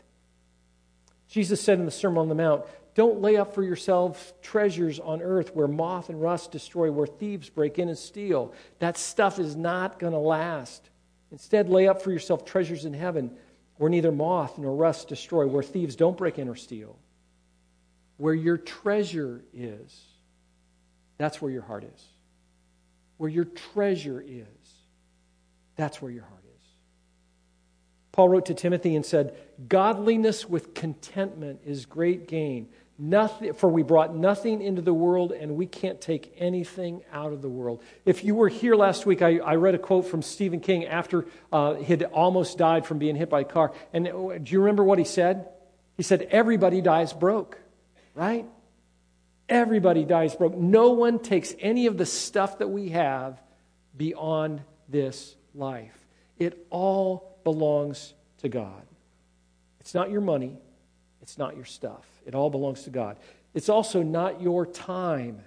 Jesus 1.27 1.59
said 1.59 1.79
in 1.79 1.85
the 1.85 1.91
Sermon 1.91 2.19
on 2.19 2.29
the 2.29 2.35
Mount, 2.35 2.63
Don't 2.95 3.19
lay 3.19 3.35
up 3.35 3.53
for 3.53 3.61
yourselves 3.61 4.33
treasures 4.41 5.01
on 5.01 5.21
earth 5.21 5.53
where 5.53 5.67
moth 5.67 6.07
and 6.07 6.21
rust 6.21 6.49
destroy, 6.53 6.89
where 6.89 7.07
thieves 7.07 7.49
break 7.49 7.77
in 7.77 7.89
and 7.89 7.97
steal. 7.97 8.53
That 8.79 8.97
stuff 8.97 9.37
is 9.37 9.57
not 9.57 9.99
going 9.99 10.13
to 10.13 10.19
last. 10.19 10.89
Instead, 11.33 11.67
lay 11.67 11.89
up 11.89 12.01
for 12.01 12.13
yourself 12.13 12.45
treasures 12.45 12.85
in 12.85 12.93
heaven 12.93 13.35
where 13.75 13.89
neither 13.89 14.13
moth 14.13 14.57
nor 14.57 14.73
rust 14.73 15.09
destroy, 15.09 15.45
where 15.45 15.61
thieves 15.61 15.97
don't 15.97 16.17
break 16.17 16.39
in 16.39 16.47
or 16.47 16.55
steal. 16.55 16.97
Where 18.19 18.35
your 18.35 18.57
treasure 18.57 19.43
is, 19.53 19.99
that's 21.17 21.41
where 21.41 21.51
your 21.51 21.63
heart 21.63 21.83
is 21.83 22.05
where 23.19 23.29
your 23.29 23.45
treasure 23.45 24.23
is, 24.25 24.47
that's 25.75 26.01
where 26.01 26.09
your 26.09 26.23
heart 26.23 26.41
is. 26.45 26.67
Paul 28.13 28.29
wrote 28.29 28.45
to 28.45 28.53
Timothy 28.53 28.95
and 28.95 29.05
said, 29.05 29.35
Godliness 29.67 30.47
with 30.47 30.73
contentment 30.73 31.59
is 31.65 31.85
great 31.85 32.29
gain. 32.29 32.69
Nothing, 32.97 33.53
for 33.53 33.67
we 33.67 33.83
brought 33.83 34.15
nothing 34.15 34.61
into 34.61 34.81
the 34.81 34.93
world 34.93 35.33
and 35.33 35.57
we 35.57 35.65
can't 35.65 35.99
take 35.99 36.33
anything 36.37 37.01
out 37.11 37.33
of 37.33 37.41
the 37.41 37.49
world. 37.49 37.83
If 38.05 38.23
you 38.23 38.35
were 38.35 38.47
here 38.47 38.75
last 38.75 39.05
week, 39.05 39.21
I, 39.21 39.39
I 39.39 39.55
read 39.55 39.75
a 39.75 39.79
quote 39.79 40.07
from 40.07 40.21
Stephen 40.21 40.61
King 40.61 40.85
after 40.85 41.25
uh, 41.51 41.73
he 41.73 41.85
had 41.85 42.03
almost 42.03 42.57
died 42.57 42.85
from 42.85 42.99
being 42.99 43.17
hit 43.17 43.29
by 43.29 43.41
a 43.41 43.45
car. 43.45 43.73
And 43.91 44.07
uh, 44.07 44.37
do 44.37 44.53
you 44.53 44.61
remember 44.61 44.83
what 44.85 44.97
he 44.97 45.05
said? 45.05 45.49
He 45.97 46.03
said, 46.03 46.21
Everybody 46.31 46.79
dies 46.79 47.11
broke, 47.11 47.59
right? 48.19 48.45
Everybody 49.47 50.03
dies 50.03 50.35
broke. 50.35 50.57
No 50.57 50.89
one 50.89 51.19
takes 51.19 51.55
any 51.57 51.85
of 51.85 51.97
the 51.97 52.05
stuff 52.05 52.59
that 52.59 52.67
we 52.67 52.89
have 52.89 53.41
beyond 53.95 54.61
this 54.89 55.37
life. 55.55 56.05
It 56.37 56.67
all 56.69 57.39
belongs 57.45 58.13
to 58.39 58.49
God. 58.49 58.83
It's 59.79 59.93
not 59.93 60.11
your 60.11 60.19
money, 60.19 60.57
it's 61.21 61.37
not 61.37 61.55
your 61.55 61.63
stuff. 61.63 62.05
It 62.25 62.35
all 62.35 62.49
belongs 62.49 62.83
to 62.83 62.89
God. 62.89 63.15
It's 63.53 63.69
also 63.69 64.03
not 64.03 64.41
your 64.41 64.65
time 64.65 65.41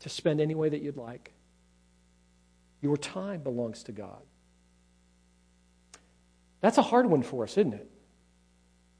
to 0.00 0.08
spend 0.08 0.40
any 0.40 0.54
way 0.54 0.70
that 0.70 0.80
you'd 0.80 0.96
like. 0.96 1.32
Your 2.80 2.96
time 2.96 3.42
belongs 3.42 3.82
to 3.84 3.92
God. 3.92 4.22
That's 6.62 6.78
a 6.78 6.82
hard 6.82 7.06
one 7.06 7.22
for 7.22 7.44
us, 7.44 7.58
isn't 7.58 7.74
it? 7.74 7.90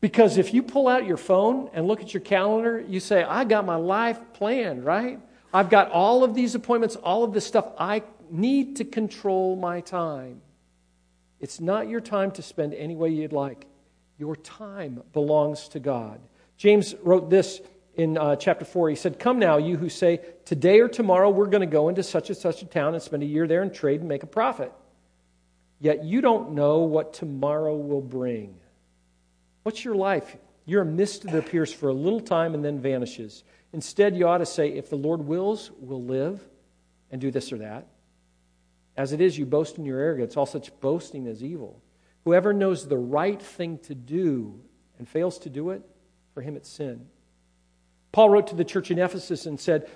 Because 0.01 0.39
if 0.39 0.55
you 0.55 0.63
pull 0.63 0.89
out 0.89 1.07
your 1.07 1.19
phone 1.19 1.69
and 1.75 1.87
look 1.87 2.01
at 2.01 2.15
your 2.15 2.23
calendar, 2.23 2.83
you 2.89 3.01
say, 3.01 3.23
I 3.23 3.45
got 3.45 3.67
my 3.67 3.77
life 3.77 4.19
planned, 4.33 4.85
right? 4.85 5.21
I've 5.53 5.69
got 5.69 5.91
all 5.91 6.25
of 6.25 6.35
these 6.35 6.55
appointments, 6.55 6.97
all 6.97 7.23
of 7.23 7.33
this 7.33 7.47
stuff. 7.47 7.73
I 7.79 8.03
need 8.31 8.77
to 8.77 8.85
control 8.85 9.57
my 9.57 9.81
time. 9.81 10.41
It's 11.41 11.61
not 11.61 11.89
your 11.89 12.01
time 12.01 12.31
to 12.33 12.43
spend 12.43 12.75
any 12.75 12.95
way 12.95 13.11
you'd 13.11 13.33
like. 13.33 13.67
Your 14.19 14.37
time 14.37 15.03
belongs 15.13 15.69
to 15.69 15.81
God. 15.81 16.21
James 16.57 16.95
wrote 17.03 17.31
this 17.31 17.61
in 17.95 18.17
uh, 18.17 18.37
chapter 18.37 18.65
4. 18.65 18.91
He 18.91 18.97
said, 18.97 19.19
Come 19.19 19.39
now, 19.39 19.57
you 19.57 19.77
who 19.77 19.89
say, 19.89 20.21
Today 20.45 20.81
or 20.81 20.89
tomorrow 20.89 21.31
we're 21.31 21.47
going 21.47 21.63
to 21.63 21.67
go 21.67 21.89
into 21.89 22.03
such 22.03 22.29
and 22.29 22.39
such 22.39 22.63
a 22.63 22.67
town 22.67 22.95
and 22.95 23.03
spend 23.03 23.23
a 23.23 23.27
year 23.27 23.47
there 23.47 23.63
and 23.63 23.73
trade 23.73 24.01
and 24.01 24.09
make 24.09 24.23
a 24.23 24.27
profit. 24.27 24.73
Yet 25.81 26.05
you 26.05 26.21
don't 26.21 26.53
know 26.53 26.81
what 26.81 27.15
tomorrow 27.15 27.75
will 27.75 28.03
bring. 28.03 28.55
What's 29.63 29.85
your 29.85 29.95
life? 29.95 30.37
You're 30.65 30.83
a 30.83 30.87
mist 30.87 31.23
that 31.25 31.35
appears 31.35 31.73
for 31.73 31.89
a 31.89 31.95
little 31.95 32.21
time 32.21 32.55
and 32.55 32.65
then 32.65 32.81
vanishes. 32.81 33.45
Instead, 33.73 34.17
you 34.17 34.27
ought 34.27 34.39
to 34.39 34.47
say, 34.47 34.69
if 34.69 34.91
the 34.91 34.97
Lord 34.97 35.27
wills, 35.27 35.71
we'll 35.79 36.03
live 36.03 36.41
and 37.11 37.21
do 37.21 37.31
this 37.31 37.53
or 37.53 37.59
that. 37.59 37.87
As 38.97 39.13
it 39.13 39.21
is, 39.21 39.39
you 39.39 39.47
boast 39.47 39.79
in 39.79 39.85
your 39.85 39.99
arrogance. 39.99 40.37
All 40.37 40.47
such 40.47 40.79
boasting 40.81 41.27
is 41.27 41.43
evil. 41.43 41.83
Whoever 42.25 42.53
knows 42.53 42.87
the 42.87 42.99
right 42.99 43.41
thing 43.41 43.79
to 43.79 43.95
do 43.95 44.61
and 44.99 45.09
fails 45.09 45.39
to 45.41 45.51
do 45.51 45.71
it, 45.71 45.83
for 46.35 46.43
him 46.43 46.57
it's 46.57 46.69
sin. 46.69 47.07
Paul 48.13 48.31
wrote 48.31 48.49
to 48.49 48.57
the 48.57 48.65
church 48.65 48.91
in 48.91 48.99
Ephesus 48.99 49.47
and 49.47 49.59
said, 49.59 49.89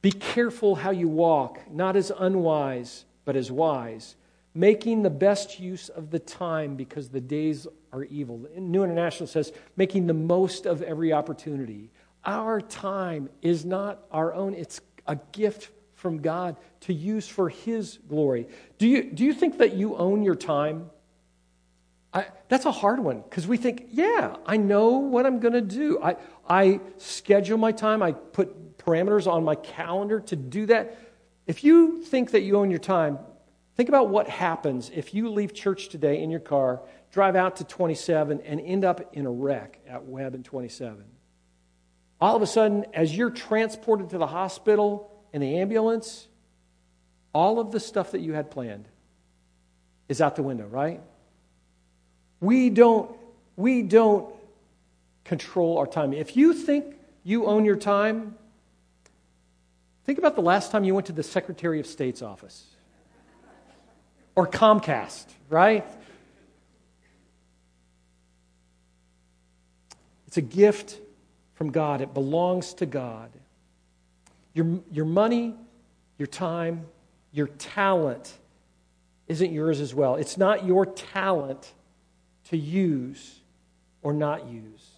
Be 0.00 0.10
careful 0.10 0.74
how 0.74 0.90
you 0.90 1.08
walk, 1.08 1.60
not 1.70 1.94
as 1.94 2.10
unwise, 2.10 3.04
but 3.24 3.36
as 3.36 3.50
wise 3.50 4.16
making 4.54 5.02
the 5.02 5.10
best 5.10 5.58
use 5.58 5.88
of 5.88 6.10
the 6.10 6.18
time 6.18 6.76
because 6.76 7.08
the 7.08 7.20
days 7.20 7.66
are 7.92 8.04
evil. 8.04 8.46
New 8.56 8.84
International 8.84 9.26
says, 9.26 9.52
making 9.76 10.06
the 10.06 10.14
most 10.14 10.66
of 10.66 10.82
every 10.82 11.12
opportunity. 11.12 11.90
Our 12.24 12.60
time 12.60 13.30
is 13.40 13.64
not 13.64 14.04
our 14.10 14.34
own, 14.34 14.54
it's 14.54 14.80
a 15.06 15.16
gift 15.32 15.70
from 15.94 16.20
God 16.20 16.56
to 16.80 16.92
use 16.92 17.28
for 17.28 17.48
His 17.48 17.98
glory. 18.08 18.46
Do 18.78 18.86
you, 18.86 19.10
do 19.10 19.24
you 19.24 19.32
think 19.32 19.58
that 19.58 19.74
you 19.74 19.96
own 19.96 20.22
your 20.22 20.34
time? 20.34 20.90
I, 22.14 22.26
that's 22.48 22.66
a 22.66 22.72
hard 22.72 23.00
one 23.00 23.22
because 23.22 23.46
we 23.46 23.56
think, 23.56 23.86
yeah, 23.90 24.36
I 24.44 24.58
know 24.58 24.90
what 24.90 25.24
I'm 25.24 25.40
going 25.40 25.54
to 25.54 25.62
do. 25.62 26.02
I, 26.02 26.16
I 26.48 26.80
schedule 26.98 27.56
my 27.56 27.72
time, 27.72 28.02
I 28.02 28.12
put 28.12 28.76
parameters 28.78 29.30
on 29.30 29.44
my 29.44 29.54
calendar 29.54 30.20
to 30.20 30.36
do 30.36 30.66
that. 30.66 30.98
If 31.46 31.64
you 31.64 32.02
think 32.02 32.32
that 32.32 32.42
you 32.42 32.58
own 32.58 32.70
your 32.70 32.80
time, 32.80 33.18
think 33.76 33.88
about 33.88 34.08
what 34.08 34.28
happens 34.28 34.90
if 34.94 35.14
you 35.14 35.28
leave 35.30 35.54
church 35.54 35.88
today 35.88 36.22
in 36.22 36.30
your 36.30 36.40
car, 36.40 36.82
drive 37.10 37.36
out 37.36 37.56
to 37.56 37.64
27, 37.64 38.40
and 38.40 38.60
end 38.60 38.84
up 38.84 39.14
in 39.14 39.26
a 39.26 39.30
wreck 39.30 39.80
at 39.86 40.04
Webb 40.04 40.34
and 40.34 40.44
27. 40.44 41.04
All 42.20 42.36
of 42.36 42.42
a 42.42 42.46
sudden, 42.46 42.86
as 42.94 43.16
you're 43.16 43.30
transported 43.30 44.10
to 44.10 44.18
the 44.18 44.26
hospital 44.26 45.10
in 45.32 45.40
the 45.40 45.58
ambulance, 45.58 46.28
all 47.34 47.58
of 47.58 47.72
the 47.72 47.80
stuff 47.80 48.12
that 48.12 48.20
you 48.20 48.32
had 48.32 48.50
planned 48.50 48.88
is 50.08 50.20
out 50.20 50.36
the 50.36 50.42
window, 50.42 50.66
right? 50.66 51.00
We 52.40 52.70
don't, 52.70 53.10
we 53.56 53.82
don't 53.82 54.34
control 55.24 55.78
our 55.78 55.86
time. 55.86 56.12
If 56.12 56.36
you 56.36 56.52
think 56.52 56.96
you 57.24 57.46
own 57.46 57.64
your 57.64 57.76
time, 57.76 58.36
think 60.04 60.18
about 60.18 60.34
the 60.34 60.42
last 60.42 60.70
time 60.70 60.84
you 60.84 60.94
went 60.94 61.06
to 61.06 61.12
the 61.12 61.22
Secretary 61.22 61.80
of 61.80 61.86
State's 61.86 62.22
office 62.22 62.71
or 64.34 64.46
Comcast, 64.46 65.26
right? 65.48 65.84
It's 70.26 70.36
a 70.36 70.42
gift 70.42 70.98
from 71.54 71.70
God, 71.70 72.00
it 72.00 72.14
belongs 72.14 72.74
to 72.74 72.86
God. 72.86 73.30
Your, 74.54 74.80
your 74.90 75.04
money, 75.04 75.54
your 76.18 76.26
time, 76.26 76.86
your 77.32 77.46
talent 77.46 78.32
isn't 79.28 79.52
yours 79.52 79.80
as 79.80 79.94
well. 79.94 80.16
It's 80.16 80.36
not 80.36 80.66
your 80.66 80.86
talent 80.86 81.72
to 82.48 82.56
use 82.56 83.40
or 84.02 84.12
not 84.12 84.48
use. 84.48 84.88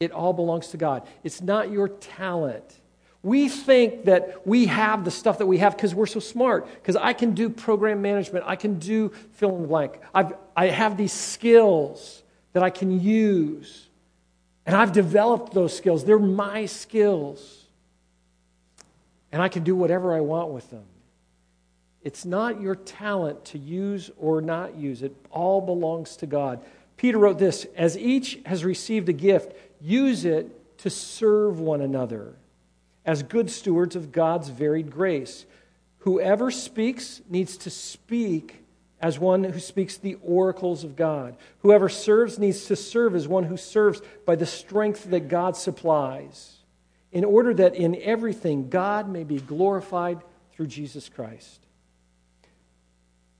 It 0.00 0.12
all 0.12 0.32
belongs 0.32 0.68
to 0.68 0.76
God. 0.76 1.06
It's 1.22 1.40
not 1.40 1.70
your 1.70 1.88
talent. 1.88 2.80
We 3.24 3.48
think 3.48 4.04
that 4.04 4.46
we 4.46 4.66
have 4.66 5.06
the 5.06 5.10
stuff 5.10 5.38
that 5.38 5.46
we 5.46 5.56
have 5.58 5.74
because 5.74 5.94
we're 5.94 6.04
so 6.04 6.20
smart, 6.20 6.68
because 6.74 6.94
I 6.94 7.14
can 7.14 7.32
do 7.32 7.48
program 7.48 8.02
management, 8.02 8.44
I 8.46 8.54
can 8.54 8.78
do 8.78 9.08
fill 9.32 9.56
in 9.56 9.62
the 9.62 9.68
blank. 9.68 9.98
I've, 10.14 10.34
I 10.54 10.66
have 10.66 10.98
these 10.98 11.12
skills 11.12 12.22
that 12.52 12.62
I 12.62 12.68
can 12.68 13.00
use, 13.00 13.88
and 14.66 14.76
I've 14.76 14.92
developed 14.92 15.54
those 15.54 15.74
skills. 15.74 16.04
They're 16.04 16.18
my 16.18 16.66
skills, 16.66 17.64
and 19.32 19.40
I 19.40 19.48
can 19.48 19.64
do 19.64 19.74
whatever 19.74 20.14
I 20.14 20.20
want 20.20 20.50
with 20.50 20.70
them. 20.70 20.84
It's 22.02 22.26
not 22.26 22.60
your 22.60 22.74
talent 22.74 23.46
to 23.46 23.58
use 23.58 24.10
or 24.18 24.42
not 24.42 24.76
use, 24.76 25.02
it 25.02 25.16
all 25.30 25.62
belongs 25.62 26.16
to 26.18 26.26
God. 26.26 26.62
Peter 26.98 27.16
wrote 27.16 27.38
this 27.38 27.66
As 27.74 27.96
each 27.96 28.38
has 28.44 28.66
received 28.66 29.08
a 29.08 29.14
gift, 29.14 29.54
use 29.80 30.26
it 30.26 30.76
to 30.80 30.90
serve 30.90 31.58
one 31.58 31.80
another 31.80 32.34
as 33.04 33.22
good 33.22 33.50
stewards 33.50 33.96
of 33.96 34.12
God's 34.12 34.48
varied 34.48 34.90
grace. 34.90 35.46
Whoever 36.00 36.50
speaks 36.50 37.20
needs 37.28 37.56
to 37.58 37.70
speak 37.70 38.64
as 39.00 39.18
one 39.18 39.44
who 39.44 39.60
speaks 39.60 39.96
the 39.96 40.16
oracles 40.22 40.82
of 40.82 40.96
God. 40.96 41.36
Whoever 41.58 41.88
serves 41.88 42.38
needs 42.38 42.66
to 42.66 42.76
serve 42.76 43.14
as 43.14 43.28
one 43.28 43.44
who 43.44 43.56
serves 43.56 44.00
by 44.24 44.34
the 44.34 44.46
strength 44.46 45.10
that 45.10 45.28
God 45.28 45.56
supplies, 45.56 46.56
in 47.12 47.24
order 47.24 47.52
that 47.54 47.74
in 47.74 48.00
everything 48.00 48.70
God 48.70 49.08
may 49.08 49.24
be 49.24 49.40
glorified 49.40 50.20
through 50.52 50.68
Jesus 50.68 51.08
Christ. 51.08 51.60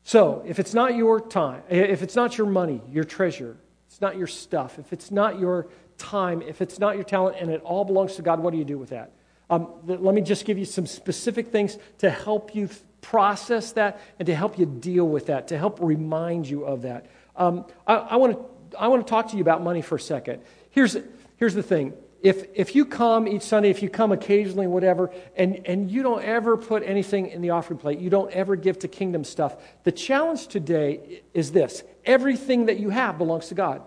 So, 0.03 0.42
if 0.46 0.59
it's 0.59 0.74
not 0.74 0.94
your 0.94 1.18
time, 1.18 1.62
if 1.70 2.03
it's 2.03 2.14
not 2.14 2.37
your 2.37 2.46
money, 2.46 2.83
your 2.90 3.05
treasure, 3.05 3.57
it's 3.87 4.03
not 4.03 4.18
your 4.18 4.27
stuff, 4.27 4.79
if 4.79 4.92
it's 4.92 5.11
not 5.11 5.38
your 5.38 5.68
time, 5.96 6.42
if 6.42 6.61
it's 6.61 6.79
not 6.79 6.96
your 6.96 7.05
talent, 7.05 7.38
and 7.40 7.50
it 7.50 7.62
all 7.62 7.87
belongs 7.87 8.16
to 8.16 8.22
God, 8.22 8.40
what 8.40 8.50
do 8.50 8.59
you 8.59 8.66
do 8.66 8.77
with 8.77 8.90
that? 8.90 9.12
Um, 9.50 9.68
let 9.87 10.14
me 10.14 10.22
just 10.22 10.44
give 10.44 10.59
you 10.59 10.64
some 10.64 10.87
specific 10.87 11.48
things 11.48 11.78
to 11.98 12.11
help 12.11 12.54
you 12.54 12.68
process 13.00 13.72
that 13.72 14.00
and 14.18 14.26
to 14.26 14.35
help 14.35 14.59
you 14.59 14.64
deal 14.64 15.07
with 15.07 15.26
that, 15.26 15.48
to 15.48 15.59
help 15.59 15.78
remind 15.80 16.48
you 16.48 16.64
of 16.64 16.83
that. 16.83 17.07
Um, 17.37 17.66
I, 17.87 18.16
want 18.16 18.33
to 18.33 18.78
I 18.78 18.88
want 18.88 19.07
to 19.07 19.11
talk 19.11 19.28
to 19.30 19.37
you 19.37 19.42
about 19.42 19.62
money 19.62 19.83
for 19.83 19.96
a 19.96 20.00
second. 20.00 20.42
Here's, 20.70 20.96
here's 21.37 21.54
the 21.54 21.62
thing 21.62 21.92
if, 22.24 22.46
if 22.54 22.74
you 22.74 22.87
come 22.87 23.28
each 23.28 23.42
Sunday, 23.42 23.68
if 23.68 23.83
you 23.83 23.90
come 23.90 24.11
occasionally, 24.11 24.66
whatever, 24.66 25.11
and, 25.37 25.61
and 25.66 25.90
you 25.90 26.02
don't 26.02 26.24
ever 26.24 26.57
put 26.57 26.83
anything 26.83 27.26
in 27.26 27.42
the 27.42 27.50
offering 27.50 27.78
plate, 27.78 27.98
you 27.98 28.09
don't 28.09 28.33
ever 28.33 28.57
give 28.57 28.78
to 28.78 28.88
kingdom 28.88 29.24
stuff, 29.24 29.57
the 29.83 29.92
challenge 29.92 30.46
today 30.46 31.22
is 31.35 31.52
this 31.52 31.83
everything 32.07 32.66
that 32.66 32.78
you 32.78 32.88
have 32.88 33.18
belongs 33.18 33.48
to 33.48 33.54
God. 33.54 33.83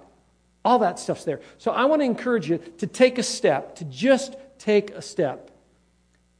All 0.63 0.79
that 0.79 0.99
stuff's 0.99 1.23
there. 1.23 1.41
So 1.57 1.71
I 1.71 1.85
want 1.85 2.01
to 2.01 2.05
encourage 2.05 2.47
you 2.47 2.59
to 2.77 2.85
take 2.85 3.17
a 3.17 3.23
step, 3.23 3.77
to 3.77 3.85
just 3.85 4.35
take 4.57 4.91
a 4.91 5.01
step, 5.01 5.51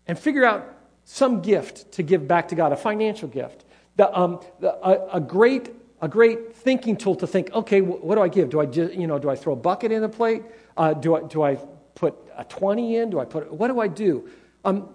and 0.08 0.18
figure 0.18 0.46
out 0.46 0.74
some 1.04 1.42
gift 1.42 1.94
to 1.94 2.04
give 2.04 2.28
back 2.28 2.50
to 2.50 2.56
God, 2.56 2.74
a 2.74 2.76
financial 2.76 3.28
gift. 3.30 3.64
The, 3.96 4.14
um, 4.18 4.42
the, 4.60 4.74
a, 4.86 5.18
a, 5.18 5.20
great, 5.22 5.70
a 6.02 6.08
great 6.08 6.56
thinking 6.56 6.98
tool 6.98 7.16
to 7.16 7.28
think, 7.28 7.52
okay, 7.54 7.82
what 7.82 8.16
do 8.16 8.22
I 8.22 8.28
give? 8.28 8.50
Do 8.50 8.60
I, 8.60 8.66
just, 8.66 8.94
you 8.94 9.08
know, 9.08 9.18
do 9.18 9.30
I 9.30 9.36
throw 9.36 9.54
a 9.54 9.58
bucket 9.58 9.92
in 9.92 10.02
the 10.02 10.10
plate? 10.10 10.44
Uh, 10.76 10.94
do, 10.94 11.16
I, 11.16 11.24
do 11.24 11.42
I 11.42 11.56
put 11.96 12.16
a 12.38 12.44
20 12.44 12.98
in? 12.98 13.10
Do 13.10 13.20
I 13.20 13.26
put, 13.26 13.52
what 13.52 13.70
do 13.70 13.80
I 13.80 13.88
do? 13.88 14.30
Um, 14.66 14.90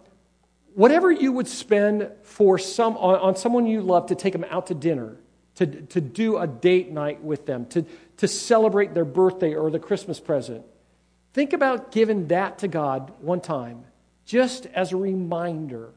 whatever 0.74 1.10
you 1.10 1.32
would 1.32 1.48
spend 1.48 2.10
for 2.22 2.58
some, 2.58 2.96
on, 2.96 3.16
on, 3.16 3.36
someone 3.36 3.66
you 3.66 3.80
love 3.80 4.06
to 4.06 4.14
take 4.14 4.32
them 4.32 4.44
out 4.50 4.66
to 4.66 4.74
dinner, 4.74 5.16
to, 5.56 5.66
to 5.66 6.00
do 6.00 6.38
a 6.38 6.46
date 6.46 6.90
night 6.92 7.22
with 7.22 7.46
them, 7.46 7.66
to, 7.66 7.84
to 8.18 8.28
celebrate 8.28 8.94
their 8.94 9.04
birthday 9.04 9.54
or 9.54 9.70
the 9.70 9.78
Christmas 9.78 10.20
present, 10.20 10.64
think 11.32 11.52
about 11.52 11.92
giving 11.92 12.28
that 12.28 12.58
to 12.58 12.68
God 12.68 13.12
one 13.20 13.40
time, 13.40 13.84
just 14.24 14.66
as 14.66 14.92
a 14.92 14.96
reminder 14.96 15.90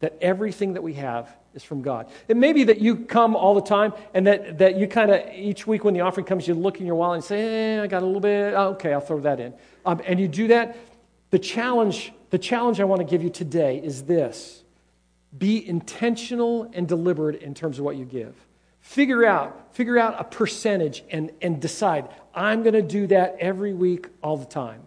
that 0.00 0.18
everything 0.20 0.74
that 0.74 0.82
we 0.82 0.94
have 0.94 1.34
is 1.54 1.62
from 1.62 1.82
God. 1.82 2.10
It 2.28 2.36
may 2.36 2.52
be 2.52 2.64
that 2.64 2.80
you 2.80 2.96
come 2.96 3.36
all 3.36 3.54
the 3.54 3.62
time 3.62 3.92
and 4.14 4.26
that, 4.26 4.58
that 4.58 4.76
you 4.76 4.88
kind 4.88 5.10
of, 5.10 5.20
each 5.34 5.66
week 5.66 5.84
when 5.84 5.94
the 5.94 6.00
offering 6.00 6.26
comes, 6.26 6.48
you 6.48 6.54
look 6.54 6.80
in 6.80 6.86
your 6.86 6.96
wallet 6.96 7.16
and 7.16 7.24
say, 7.24 7.76
eh, 7.76 7.82
I 7.82 7.86
got 7.86 8.02
a 8.02 8.06
little 8.06 8.20
bit, 8.20 8.54
oh, 8.54 8.70
okay, 8.70 8.92
I'll 8.92 9.00
throw 9.00 9.20
that 9.20 9.38
in. 9.38 9.54
Um, 9.84 10.00
and 10.04 10.18
you 10.18 10.28
do 10.28 10.48
that. 10.48 10.76
The 11.30 11.38
challenge, 11.38 12.12
the 12.30 12.38
challenge 12.38 12.80
I 12.80 12.84
want 12.84 13.00
to 13.00 13.06
give 13.06 13.22
you 13.22 13.30
today 13.30 13.78
is 13.78 14.04
this 14.04 14.62
be 15.36 15.66
intentional 15.66 16.70
and 16.74 16.86
deliberate 16.86 17.40
in 17.40 17.54
terms 17.54 17.78
of 17.78 17.84
what 17.84 17.96
you 17.96 18.04
give. 18.04 18.34
Figure 18.82 19.24
out, 19.24 19.74
figure 19.74 19.96
out 19.96 20.20
a 20.20 20.24
percentage 20.24 21.02
and, 21.10 21.30
and 21.40 21.62
decide, 21.62 22.08
I'm 22.34 22.62
going 22.62 22.74
to 22.74 22.82
do 22.82 23.06
that 23.06 23.36
every 23.38 23.72
week, 23.72 24.08
all 24.22 24.36
the 24.36 24.44
time. 24.44 24.82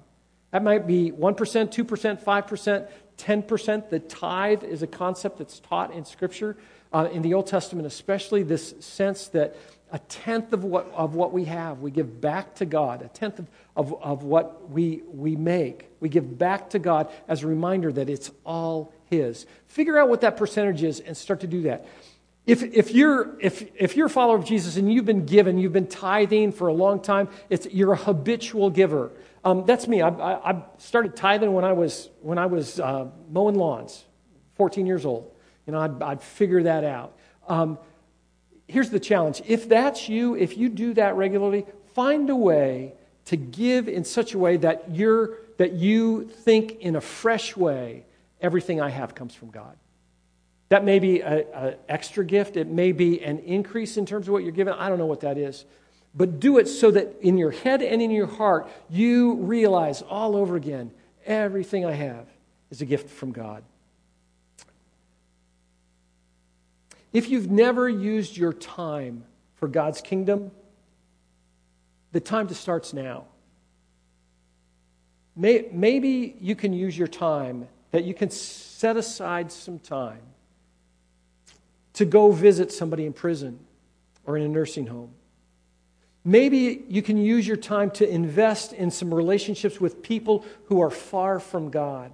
That 0.52 0.64
might 0.64 0.86
be 0.86 1.12
1%, 1.12 1.36
2%, 1.36 2.24
5%, 2.24 2.88
10%. 3.18 3.90
The 3.90 4.00
tithe 4.00 4.64
is 4.64 4.84
a 4.84 4.88
concept 4.88 5.40
that's 5.40 5.60
taught 5.60 5.94
in 5.94 6.06
Scripture, 6.06 6.58
uh, 6.94 7.10
in 7.12 7.22
the 7.22 7.34
Old 7.34 7.48
Testament 7.48 7.88
especially, 7.88 8.44
this 8.44 8.76
sense 8.80 9.28
that 9.30 9.56
a 9.92 10.00
tenth 10.00 10.52
of 10.52 10.64
what, 10.64 10.92
of 10.94 11.16
what 11.16 11.32
we 11.32 11.46
have, 11.46 11.80
we 11.80 11.90
give 11.90 12.20
back 12.20 12.56
to 12.56 12.66
God. 12.66 13.02
A 13.02 13.08
tenth 13.08 13.40
of, 13.40 13.48
of, 13.78 14.04
of 14.04 14.24
what 14.24 14.70
we, 14.70 15.04
we 15.08 15.38
make, 15.38 15.90
we 16.02 16.10
give 16.10 16.38
back 16.38 16.70
to 16.72 16.80
God 16.80 17.10
as 17.30 17.44
a 17.44 17.48
reminder 17.48 17.94
that 17.94 18.10
it's 18.10 18.30
all 18.46 18.94
His. 19.06 19.46
Figure 19.68 19.98
out 19.98 20.10
what 20.10 20.22
that 20.22 20.36
percentage 20.36 20.84
is 20.84 21.00
and 21.00 21.16
start 21.16 21.40
to 21.42 21.48
do 21.48 21.62
that. 21.64 21.86
If, 22.46 22.62
if, 22.62 22.92
you're, 22.92 23.40
if, 23.40 23.68
if 23.76 23.98
you're 23.98 24.06
a 24.06 24.10
follower 24.10 24.38
of 24.38 24.46
Jesus 24.46 24.78
and 24.78 24.92
you've 24.92 25.06
been 25.06 25.26
given, 25.26 25.58
you've 25.58 25.74
been 25.74 25.88
tithing 25.88 26.52
for 26.52 26.68
a 26.68 26.74
long 26.74 27.02
time, 27.02 27.28
it's, 27.50 27.66
you're 27.72 27.94
a 27.94 27.98
habitual 27.98 28.70
giver. 28.70 29.12
Um, 29.44 29.66
that's 29.66 29.88
me. 29.88 30.02
I, 30.02 30.10
I, 30.10 30.52
I, 30.52 30.64
started 30.78 31.16
tithing 31.16 31.52
when 31.54 31.66
I 31.66 31.74
was, 31.74 32.10
when 32.22 32.38
I 32.38 32.46
was 32.46 32.80
uh, 32.80 33.08
mowing 33.32 33.56
lawns, 33.56 34.06
14 34.56 34.86
years 34.86 35.06
old. 35.06 35.32
You 35.66 35.74
know, 35.74 35.80
I'd, 35.80 36.02
I'd 36.04 36.22
figure 36.22 36.64
that 36.64 36.84
out. 36.84 37.18
Um, 37.48 37.80
here's 38.68 38.90
the 38.90 39.00
challenge 39.00 39.42
if 39.48 39.68
that's 39.68 40.08
you, 40.08 40.36
if 40.36 40.58
you 40.58 40.70
do 40.70 40.94
that 40.96 41.16
regularly, 41.16 41.66
find 41.94 42.30
a 42.30 42.36
way 42.36 42.94
to 43.26 43.38
give 43.38 43.88
in 43.88 44.04
such 44.04 44.36
a 44.36 44.40
way 44.40 44.58
that, 44.58 44.94
you're, 44.94 45.38
that 45.58 45.74
you 45.74 46.26
think 46.28 46.74
in 46.80 46.96
a 46.96 47.02
fresh 47.02 47.58
way 47.58 48.06
everything 48.40 48.82
I 48.82 48.90
have 48.90 49.16
comes 49.16 49.34
from 49.34 49.50
God. 49.50 49.76
That 50.70 50.84
may 50.84 51.00
be 51.00 51.22
an 51.22 51.76
extra 51.88 52.26
gift. 52.26 52.58
It 52.58 52.68
may 52.68 52.92
be 52.92 53.22
an 53.24 53.40
increase 53.40 53.98
in 53.98 54.06
terms 54.06 54.28
of 54.28 54.34
what 54.34 54.44
you're 54.44 54.52
given. 54.52 54.74
I 54.74 54.90
don't 54.90 54.98
know 54.98 55.06
what 55.06 55.22
that 55.22 55.38
is. 55.38 55.66
But 56.16 56.40
do 56.40 56.58
it 56.58 56.68
so 56.68 56.92
that 56.92 57.18
in 57.22 57.38
your 57.38 57.52
head 57.52 57.82
and 57.82 58.02
in 58.02 58.10
your 58.10 58.28
heart, 58.28 58.68
you 58.90 59.36
realize 59.36 60.02
all 60.02 60.36
over 60.36 60.56
again 60.56 60.92
everything 61.26 61.86
I 61.86 61.92
have 61.92 62.26
is 62.72 62.82
a 62.82 62.86
gift 62.86 63.10
from 63.10 63.32
God. 63.32 63.64
If 67.14 67.30
you've 67.30 67.52
never 67.52 67.88
used 67.88 68.36
your 68.36 68.54
time 68.54 69.24
for 69.56 69.68
God's 69.68 70.02
kingdom, 70.02 70.52
the 72.12 72.20
time 72.20 72.48
to 72.48 72.56
start's 72.56 72.94
now. 72.94 73.26
Maybe 75.36 76.36
you 76.40 76.56
can 76.56 76.74
use 76.74 76.98
your 76.98 77.08
time, 77.08 77.68
that 77.92 78.04
you 78.04 78.14
can 78.14 78.30
set 78.30 78.98
aside 78.98 79.52
some 79.52 79.80
time 79.80 80.22
to 81.96 82.06
go 82.06 82.32
visit 82.32 82.72
somebody 82.72 83.06
in 83.06 83.14
prison 83.14 83.60
or 84.26 84.38
in 84.38 84.44
a 84.44 84.48
nursing 84.48 84.88
home. 84.88 85.12
Maybe 86.24 86.84
you 86.88 87.02
can 87.02 87.18
use 87.18 87.48
your 87.48 87.58
time 87.58 87.92
to 87.92 88.10
invest 88.10 88.74
in 88.74 88.90
some 88.90 89.14
relationships 89.14 89.80
with 89.80 90.02
people 90.02 90.44
who 90.66 90.82
are 90.82 90.90
far 90.90 91.40
from 91.40 91.70
God 91.70 92.12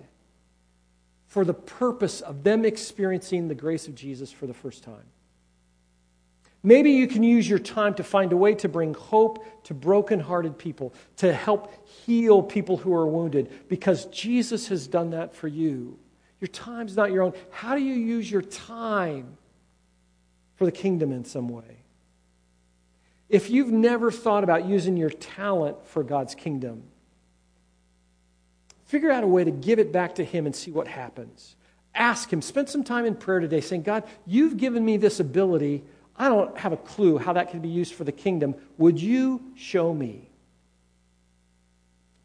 for 1.27 1.45
the 1.45 1.53
purpose 1.53 2.19
of 2.19 2.43
them 2.43 2.65
experiencing 2.65 3.47
the 3.47 3.55
grace 3.55 3.87
of 3.87 3.95
Jesus 3.95 4.31
for 4.31 4.47
the 4.47 4.53
first 4.53 4.83
time. 4.83 5.05
Maybe 6.61 6.91
you 6.91 7.07
can 7.07 7.23
use 7.23 7.49
your 7.49 7.57
time 7.57 7.93
to 7.95 8.03
find 8.03 8.33
a 8.33 8.37
way 8.37 8.53
to 8.55 8.69
bring 8.69 8.93
hope 8.93 9.63
to 9.63 9.73
brokenhearted 9.73 10.57
people, 10.57 10.93
to 11.17 11.33
help 11.33 11.73
heal 12.05 12.43
people 12.43 12.77
who 12.77 12.93
are 12.93 13.07
wounded, 13.07 13.49
because 13.69 14.05
Jesus 14.07 14.67
has 14.67 14.87
done 14.87 15.11
that 15.11 15.33
for 15.33 15.47
you. 15.47 15.97
Your 16.39 16.49
time's 16.49 16.95
not 16.97 17.11
your 17.11 17.23
own. 17.23 17.33
How 17.49 17.75
do 17.75 17.81
you 17.81 17.93
use 17.93 18.29
your 18.29 18.41
time 18.41 19.37
for 20.61 20.65
the 20.65 20.71
kingdom 20.71 21.11
in 21.11 21.25
some 21.25 21.49
way? 21.49 21.79
If 23.29 23.49
you've 23.49 23.71
never 23.71 24.11
thought 24.11 24.43
about 24.43 24.65
using 24.65 24.95
your 24.95 25.09
talent 25.09 25.87
for 25.87 26.03
God's 26.03 26.35
kingdom, 26.35 26.83
figure 28.85 29.09
out 29.09 29.23
a 29.23 29.27
way 29.27 29.43
to 29.43 29.49
give 29.49 29.79
it 29.79 29.91
back 29.91 30.13
to 30.15 30.23
Him 30.23 30.45
and 30.45 30.55
see 30.55 30.69
what 30.69 30.87
happens. 30.87 31.55
Ask 31.95 32.31
Him. 32.31 32.43
Spend 32.43 32.69
some 32.69 32.83
time 32.83 33.07
in 33.07 33.15
prayer 33.15 33.39
today 33.39 33.59
saying, 33.59 33.81
God, 33.81 34.03
you've 34.27 34.57
given 34.57 34.85
me 34.85 34.97
this 34.97 35.19
ability. 35.19 35.81
I 36.15 36.29
don't 36.29 36.55
have 36.59 36.73
a 36.73 36.77
clue 36.77 37.17
how 37.17 37.33
that 37.33 37.49
can 37.49 37.61
be 37.61 37.69
used 37.69 37.95
for 37.95 38.03
the 38.03 38.11
kingdom. 38.11 38.53
Would 38.77 39.01
you 39.01 39.41
show 39.55 39.91
me? 39.91 40.29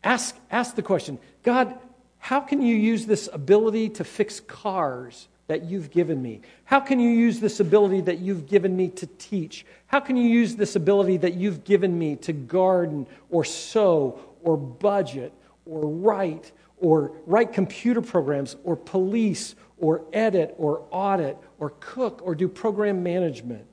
Ask, 0.04 0.36
ask 0.50 0.74
the 0.74 0.82
question 0.82 1.18
God, 1.42 1.74
how 2.18 2.40
can 2.40 2.60
you 2.60 2.76
use 2.76 3.06
this 3.06 3.30
ability 3.32 3.88
to 3.88 4.04
fix 4.04 4.40
cars 4.40 5.26
that 5.46 5.64
you've 5.64 5.90
given 5.90 6.20
me? 6.20 6.40
How 6.64 6.80
can 6.80 6.98
you 6.98 7.10
use 7.10 7.40
this 7.40 7.60
ability 7.60 8.02
that 8.02 8.18
you've 8.18 8.46
given 8.46 8.76
me 8.76 8.88
to 8.88 9.06
teach? 9.18 9.64
How 9.86 10.00
can 10.00 10.16
you 10.16 10.28
use 10.28 10.56
this 10.56 10.76
ability 10.76 11.18
that 11.18 11.34
you've 11.34 11.64
given 11.64 11.96
me 11.98 12.16
to 12.16 12.32
garden 12.32 13.06
or 13.30 13.44
sow 13.44 14.18
or 14.42 14.56
budget 14.56 15.32
or 15.64 15.88
write 15.88 16.52
or 16.78 17.12
write 17.26 17.52
computer 17.52 18.02
programs 18.02 18.56
or 18.64 18.76
police 18.76 19.54
or 19.78 20.02
edit 20.12 20.54
or 20.58 20.86
audit 20.90 21.38
or 21.58 21.74
cook 21.80 22.20
or 22.24 22.34
do 22.34 22.48
program 22.48 23.02
management? 23.02 23.66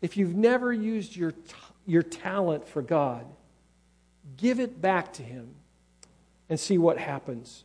If 0.00 0.16
you've 0.16 0.34
never 0.34 0.72
used 0.72 1.14
your, 1.14 1.34
your 1.86 2.02
talent 2.02 2.66
for 2.66 2.80
God, 2.80 3.26
give 4.36 4.60
it 4.60 4.80
back 4.80 5.12
to 5.14 5.22
Him 5.22 5.54
and 6.48 6.58
see 6.58 6.78
what 6.78 6.98
happens. 6.98 7.64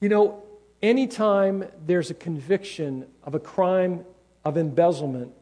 You 0.00 0.08
know, 0.08 0.42
anytime 0.82 1.64
there's 1.86 2.10
a 2.10 2.14
conviction 2.14 3.06
of 3.22 3.34
a 3.34 3.40
crime 3.40 4.04
of 4.44 4.56
embezzlement, 4.56 5.32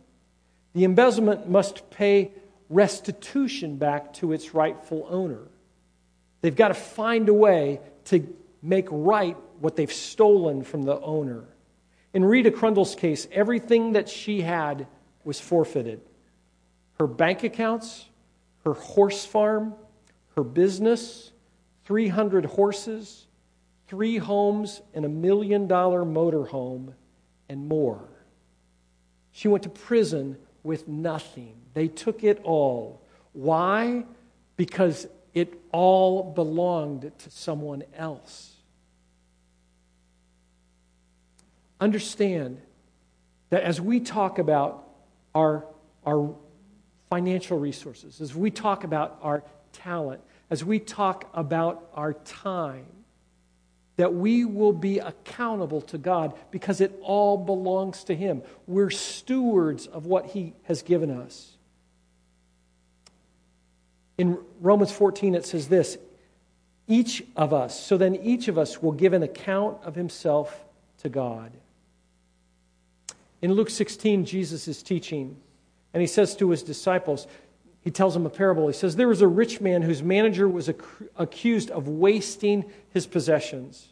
the 0.75 0.85
embezzlement 0.85 1.49
must 1.49 1.91
pay 1.91 2.31
restitution 2.71 3.77
back 3.77 4.15
to 4.15 4.33
its 4.33 4.55
rightful 4.55 5.07
owner. 5.09 5.43
They've 6.41 6.57
got 6.57 6.69
to 6.69 6.75
find 6.75 7.29
a 7.29 7.35
way 7.35 7.81
to 8.07 8.27
make 8.63 8.89
right 8.91 9.37
what 9.61 9.77
they've 9.77 9.93
stolen 9.93 10.63
from 10.63 10.83
the 10.83 10.99
owner. 11.01 11.45
In 12.15 12.25
Rita 12.25 12.51
Crundwell's 12.51 12.95
case, 12.95 13.27
everything 13.33 13.93
that 13.93 14.09
she 14.09 14.41
had 14.41 14.87
was 15.25 15.41
forfeited 15.41 16.01
her 16.99 17.07
bank 17.09 17.43
accounts, 17.43 18.07
her 18.65 18.75
horse 18.75 19.25
farm, 19.25 19.75
her 20.37 20.45
business, 20.45 21.33
300 21.85 22.45
horses, 22.45 23.27
three 23.93 24.17
homes 24.17 24.81
and 24.95 25.05
a 25.05 25.09
million 25.09 25.67
dollar 25.67 26.03
motor 26.03 26.47
home 26.47 26.95
and 27.51 27.69
more. 27.69 28.09
She 29.33 29.49
went 29.49 29.65
to 29.65 29.69
prison 29.69 30.39
with 30.63 30.89
nothing. 30.89 31.57
They 31.75 31.89
took 31.89 32.25
it 32.25 32.41
all. 32.43 33.03
Why? 33.35 34.07
Because 34.57 35.07
it 35.35 35.53
all 35.73 36.23
belonged 36.33 37.13
to 37.19 37.31
someone 37.31 37.83
else. 37.95 38.57
Understand 41.79 42.63
that 43.51 43.63
as 43.63 43.79
we 43.79 44.01
talk 44.01 44.39
about 44.39 44.89
our, 45.35 45.67
our 46.07 46.35
financial 47.11 47.59
resources, 47.59 48.23
as 48.23 48.35
we 48.35 48.51
talk 48.51 48.85
about 48.85 49.19
our 49.21 49.45
talent, 49.75 50.23
as 50.49 50.65
we 50.65 50.79
talk 50.79 51.29
about 51.35 51.91
our 51.93 52.15
time, 52.15 52.87
that 53.97 54.15
we 54.15 54.45
will 54.45 54.73
be 54.73 54.99
accountable 54.99 55.81
to 55.83 55.99
God 55.99 56.35
because 56.51 56.81
it 56.81 56.99
all 57.03 57.37
belongs 57.37 58.05
to 58.05 58.15
Him. 58.15 58.43
We're 58.67 58.91
stewards 58.91 59.87
of 59.87 60.07
what 60.07 60.27
He 60.27 60.55
has 60.65 60.83
given 60.83 61.11
us. 61.11 61.57
In 64.19 64.39
Romans 64.61 64.93
14, 64.93 65.35
it 65.35 65.45
says 65.45 65.69
this 65.69 65.99
each 66.89 67.23
of 67.37 67.53
us, 67.53 67.79
so 67.79 67.97
then 67.97 68.17
each 68.17 68.49
of 68.49 68.59
us 68.59 68.83
will 68.83 68.93
give 68.93 69.13
an 69.13 69.23
account 69.23 69.79
of 69.85 69.95
himself 69.95 70.65
to 70.99 71.09
God. 71.09 71.53
In 73.41 73.53
Luke 73.53 73.71
16, 73.71 74.25
Jesus 74.25 74.69
is 74.69 74.83
teaching, 74.83 75.37
and 75.95 76.01
he 76.01 76.07
says 76.07 76.37
to 76.37 76.51
his 76.51 76.63
disciples, 76.63 77.27
he 77.83 77.91
tells 77.91 78.15
him 78.15 78.25
a 78.25 78.31
parable. 78.31 78.69
He 78.69 78.73
says, 78.73 78.97
There 78.97 79.09
was 79.09 79.23
a 79.23 79.29
rich 79.29 79.61
man 79.61 79.83
whose 79.83 80.03
manager 80.03 80.49
was 80.49 80.69
ac- 80.69 80.79
accused 81.17 81.71
of 81.71 81.89
wasting 81.89 82.65
his 82.91 83.07
possessions. 83.07 83.89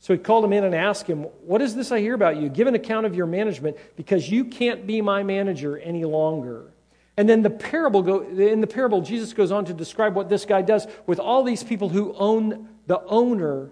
So 0.00 0.12
he 0.12 0.18
called 0.18 0.44
him 0.44 0.52
in 0.52 0.64
and 0.64 0.74
asked 0.74 1.06
him, 1.06 1.22
What 1.46 1.62
is 1.62 1.76
this 1.76 1.92
I 1.92 2.00
hear 2.00 2.14
about 2.14 2.36
you? 2.36 2.48
Give 2.48 2.66
an 2.66 2.74
account 2.74 3.06
of 3.06 3.14
your 3.14 3.26
management 3.26 3.76
because 3.96 4.28
you 4.28 4.44
can't 4.44 4.86
be 4.86 5.00
my 5.00 5.22
manager 5.22 5.78
any 5.78 6.04
longer. 6.04 6.72
And 7.16 7.28
then 7.28 7.42
the 7.42 7.50
parable 7.50 8.02
go, 8.02 8.20
in 8.22 8.60
the 8.60 8.66
parable, 8.66 9.00
Jesus 9.00 9.32
goes 9.32 9.50
on 9.52 9.64
to 9.66 9.74
describe 9.74 10.14
what 10.14 10.28
this 10.28 10.44
guy 10.44 10.62
does 10.62 10.86
with 11.06 11.18
all 11.18 11.42
these 11.44 11.62
people 11.62 11.88
who 11.88 12.14
own 12.14 12.68
the 12.86 13.00
owner 13.04 13.70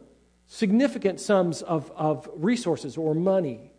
significant 0.48 1.20
sums 1.20 1.62
of, 1.62 1.90
of 1.96 2.28
resources 2.36 2.96
or 2.96 3.14
money. 3.14 3.72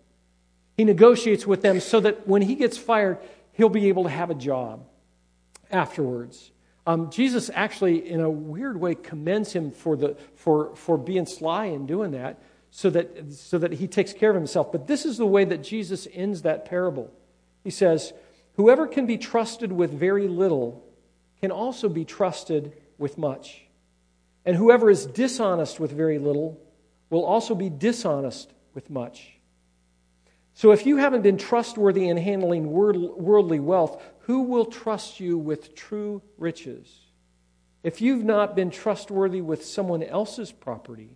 He 0.75 0.83
negotiates 0.83 1.47
with 1.47 1.61
them 1.61 1.79
so 1.79 2.01
that 2.01 2.27
when 2.27 2.41
he 2.41 2.55
gets 2.55 2.77
fired, 2.77 3.17
he'll 3.53 3.69
be 3.69 3.87
able 3.87 4.03
to 4.03 4.09
have 4.09 4.29
a 4.29 4.35
job 4.35 4.85
afterwards. 5.71 6.51
Um, 6.85 7.09
Jesus 7.11 7.51
actually, 7.53 8.09
in 8.09 8.21
a 8.21 8.29
weird 8.29 8.79
way, 8.79 8.95
commends 8.95 9.51
him 9.51 9.71
for, 9.71 9.97
the, 9.97 10.15
for, 10.35 10.75
for 10.75 10.97
being 10.97 11.25
sly 11.25 11.65
and 11.65 11.87
doing 11.87 12.11
that 12.11 12.41
so, 12.71 12.89
that 12.89 13.33
so 13.33 13.57
that 13.57 13.73
he 13.73 13.87
takes 13.87 14.13
care 14.13 14.29
of 14.29 14.35
himself. 14.35 14.71
But 14.71 14.87
this 14.87 15.05
is 15.05 15.17
the 15.17 15.25
way 15.25 15.43
that 15.45 15.63
Jesus 15.63 16.07
ends 16.13 16.43
that 16.43 16.65
parable. 16.65 17.11
He 17.63 17.71
says, 17.71 18.13
Whoever 18.55 18.87
can 18.87 19.05
be 19.05 19.17
trusted 19.17 19.71
with 19.71 19.91
very 19.91 20.27
little 20.27 20.83
can 21.41 21.51
also 21.51 21.89
be 21.89 22.05
trusted 22.05 22.73
with 22.97 23.17
much. 23.17 23.63
And 24.45 24.55
whoever 24.55 24.89
is 24.89 25.05
dishonest 25.05 25.79
with 25.79 25.91
very 25.91 26.19
little 26.19 26.59
will 27.09 27.25
also 27.25 27.53
be 27.53 27.69
dishonest 27.69 28.51
with 28.73 28.89
much. 28.89 29.33
So 30.53 30.71
if 30.71 30.85
you 30.85 30.97
haven't 30.97 31.21
been 31.21 31.37
trustworthy 31.37 32.09
in 32.09 32.17
handling 32.17 32.71
worldly 32.71 33.59
wealth, 33.59 34.01
who 34.27 34.41
will 34.41 34.65
trust 34.65 35.21
you 35.21 35.37
with 35.37 35.73
true 35.73 36.21
riches? 36.37 36.93
If 37.81 38.01
you've 38.01 38.25
not 38.25 38.57
been 38.57 38.71
trustworthy 38.71 39.39
with 39.39 39.63
someone 39.63 40.03
else's 40.03 40.51
property, 40.51 41.15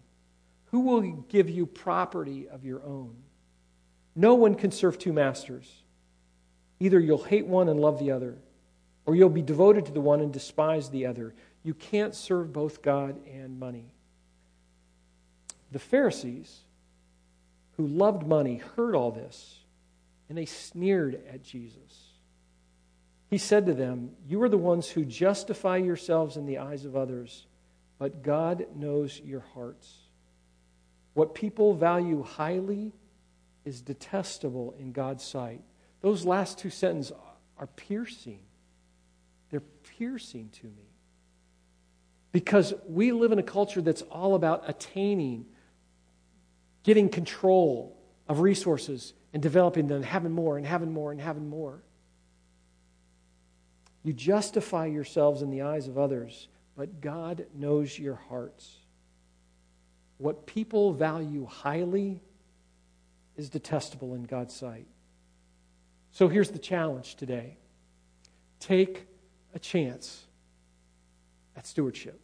who 0.67 0.80
will 0.80 1.02
give 1.02 1.50
you 1.50 1.65
property 1.65 2.47
of 2.47 2.63
your 2.63 2.82
own? 2.84 3.17
No 4.15 4.36
one 4.36 4.56
can 4.56 4.71
serve 4.71 4.97
two 4.97 5.12
masters. 5.12 5.69
Either 6.80 7.02
you'll 7.02 7.21
hate 7.21 7.45
one 7.45 7.67
and 7.67 7.82
love 7.82 8.00
the 8.00 8.12
other, 8.12 8.38
or 9.06 9.13
you'll 9.13 9.28
be 9.28 9.41
devoted 9.41 9.88
to 9.88 9.91
the 9.91 10.00
one 10.00 10.21
and 10.21 10.32
despise 10.32 10.89
the 10.89 11.06
other. 11.06 11.34
You 11.63 11.74
can't 11.74 12.15
serve 12.15 12.54
both 12.54 12.82
God 12.82 13.19
and 13.28 13.60
money. 13.60 13.91
The 15.74 15.80
Pharisees 15.80 16.62
who 17.76 17.88
loved 17.88 18.26
money 18.26 18.62
heard 18.78 18.95
all 18.95 19.12
this, 19.12 19.60
and 20.30 20.38
they 20.38 20.45
sneered 20.45 21.21
at 21.30 21.43
Jesus. 21.43 22.11
He 23.31 23.37
said 23.37 23.65
to 23.67 23.73
them, 23.73 24.11
You 24.27 24.43
are 24.43 24.49
the 24.49 24.57
ones 24.57 24.89
who 24.89 25.05
justify 25.05 25.77
yourselves 25.77 26.35
in 26.35 26.45
the 26.45 26.57
eyes 26.57 26.83
of 26.83 26.97
others, 26.97 27.47
but 27.97 28.23
God 28.23 28.65
knows 28.75 29.21
your 29.21 29.39
hearts. 29.53 29.89
What 31.13 31.33
people 31.33 31.73
value 31.73 32.23
highly 32.23 32.91
is 33.63 33.81
detestable 33.81 34.75
in 34.77 34.91
God's 34.91 35.23
sight. 35.23 35.61
Those 36.01 36.25
last 36.25 36.59
two 36.59 36.69
sentences 36.69 37.15
are 37.57 37.67
piercing. 37.67 38.41
They're 39.49 39.61
piercing 39.97 40.49
to 40.61 40.65
me. 40.65 40.89
Because 42.33 42.73
we 42.85 43.13
live 43.13 43.31
in 43.31 43.39
a 43.39 43.43
culture 43.43 43.81
that's 43.81 44.01
all 44.03 44.35
about 44.35 44.69
attaining 44.69 45.45
getting 46.83 47.07
control 47.07 47.97
of 48.27 48.41
resources 48.41 49.13
and 49.33 49.41
developing 49.41 49.87
them, 49.87 50.03
having 50.03 50.31
more 50.31 50.57
and 50.57 50.65
having 50.65 50.91
more 50.91 51.11
and 51.11 51.21
having 51.21 51.47
more. 51.47 51.81
You 54.03 54.13
justify 54.13 54.87
yourselves 54.87 55.41
in 55.41 55.51
the 55.51 55.61
eyes 55.61 55.87
of 55.87 55.97
others, 55.97 56.47
but 56.75 57.01
God 57.01 57.45
knows 57.53 57.97
your 57.97 58.15
hearts. 58.15 58.77
What 60.17 60.45
people 60.45 60.93
value 60.93 61.45
highly 61.45 62.21
is 63.37 63.49
detestable 63.49 64.15
in 64.15 64.23
God's 64.23 64.55
sight. 64.55 64.87
So 66.11 66.27
here's 66.27 66.51
the 66.51 66.59
challenge 66.59 67.15
today 67.15 67.57
take 68.59 69.07
a 69.53 69.59
chance 69.59 70.25
at 71.55 71.65
stewardship. 71.65 72.19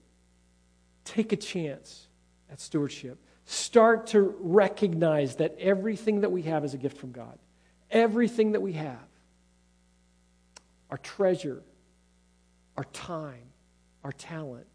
Take 1.04 1.32
a 1.32 1.38
chance 1.38 2.08
at 2.52 2.60
stewardship. 2.60 3.18
Start 3.46 4.08
to 4.08 4.36
recognize 4.40 5.38
that 5.38 5.56
everything 5.58 6.22
that 6.22 6.32
we 6.32 6.44
have 6.44 6.66
is 6.66 6.74
a 6.74 6.78
gift 6.78 6.98
from 6.98 7.12
God. 7.12 7.40
Everything 7.90 8.52
that 8.52 8.62
we 8.62 8.74
have 8.74 9.07
our 10.90 10.98
treasure, 10.98 11.64
our 12.76 12.86
time, 12.86 13.48
our 14.04 14.12
talent. 14.12 14.68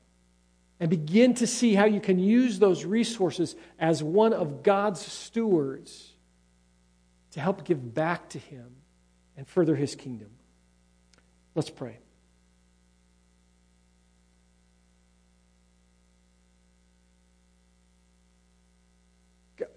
And 0.80 0.90
begin 0.90 1.34
to 1.34 1.46
see 1.46 1.74
how 1.74 1.84
you 1.84 2.00
can 2.00 2.18
use 2.18 2.58
those 2.58 2.84
resources 2.84 3.54
as 3.78 4.02
one 4.02 4.32
of 4.32 4.64
God's 4.64 5.00
stewards 5.00 6.10
to 7.32 7.40
help 7.40 7.64
give 7.64 7.94
back 7.94 8.28
to 8.30 8.38
Him 8.38 8.74
and 9.36 9.46
further 9.46 9.76
His 9.76 9.94
kingdom. 9.94 10.30
Let's 11.54 11.70
pray. 11.70 11.98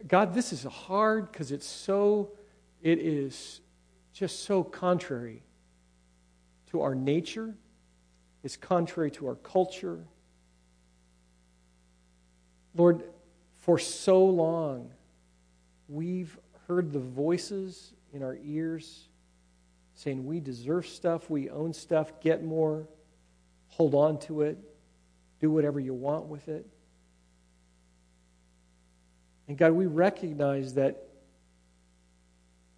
God, 0.07 0.33
this 0.33 0.51
is 0.53 0.63
hard 0.63 1.31
because 1.31 1.51
it's 1.51 1.67
so, 1.67 2.31
it 2.81 2.99
is 2.99 3.61
just 4.13 4.43
so 4.43 4.63
contrary 4.63 5.43
to 6.71 6.81
our 6.81 6.95
nature, 6.95 7.55
is 8.43 8.57
contrary 8.57 9.11
to 9.11 9.27
our 9.27 9.35
culture. 9.35 9.99
Lord, 12.75 13.03
for 13.61 13.79
so 13.79 14.23
long, 14.25 14.91
we've 15.87 16.37
heard 16.67 16.91
the 16.91 16.99
voices 16.99 17.93
in 18.13 18.21
our 18.23 18.37
ears 18.43 19.07
saying 19.95 20.25
we 20.25 20.39
deserve 20.39 20.85
stuff, 20.85 21.29
we 21.29 21.49
own 21.49 21.73
stuff, 21.73 22.19
get 22.21 22.43
more, 22.43 22.87
hold 23.69 23.95
on 23.95 24.19
to 24.19 24.41
it, 24.41 24.57
do 25.39 25.49
whatever 25.49 25.79
you 25.79 25.93
want 25.93 26.25
with 26.25 26.47
it. 26.47 26.67
And 29.47 29.57
God, 29.57 29.71
we 29.71 29.85
recognize 29.85 30.73
that 30.73 31.07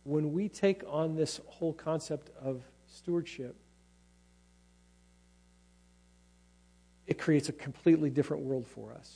when 0.04 0.32
we 0.32 0.47
take 0.47 0.84
on 0.88 1.15
this 1.15 1.41
whole 1.47 1.73
concept 1.73 2.30
of 2.41 2.62
stewardship, 2.88 3.56
it 7.08 7.17
creates 7.17 7.50
a 7.50 7.54
completely 7.54 8.10
different 8.10 8.43
world 8.43 8.67
for 8.67 8.91
us. 8.93 9.15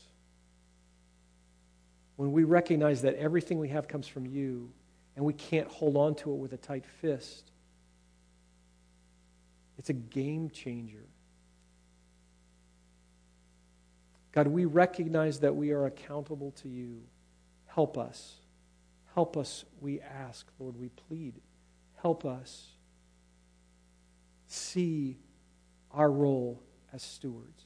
When 2.15 2.31
we 2.31 2.45
recognize 2.45 3.01
that 3.01 3.15
everything 3.15 3.59
we 3.59 3.69
have 3.69 3.87
comes 3.87 4.07
from 4.07 4.25
you 4.25 4.71
and 5.15 5.25
we 5.25 5.33
can't 5.33 5.67
hold 5.67 5.97
on 5.97 6.15
to 6.15 6.31
it 6.31 6.37
with 6.37 6.53
a 6.53 6.57
tight 6.57 6.85
fist, 6.85 7.51
it's 9.77 9.89
a 9.89 9.93
game 9.93 10.49
changer. 10.49 11.05
God, 14.31 14.47
we 14.47 14.65
recognize 14.65 15.39
that 15.41 15.55
we 15.55 15.71
are 15.71 15.85
accountable 15.85 16.51
to 16.61 16.69
you. 16.69 17.01
Help 17.65 17.97
us. 17.97 18.35
Help 19.13 19.35
us, 19.35 19.65
we 19.81 19.99
ask, 19.99 20.47
Lord, 20.57 20.77
we 20.79 20.87
plead. 20.89 21.41
Help 22.01 22.23
us 22.23 22.67
see 24.47 25.17
our 25.91 26.09
role 26.09 26.61
as 26.93 27.03
stewards. 27.03 27.65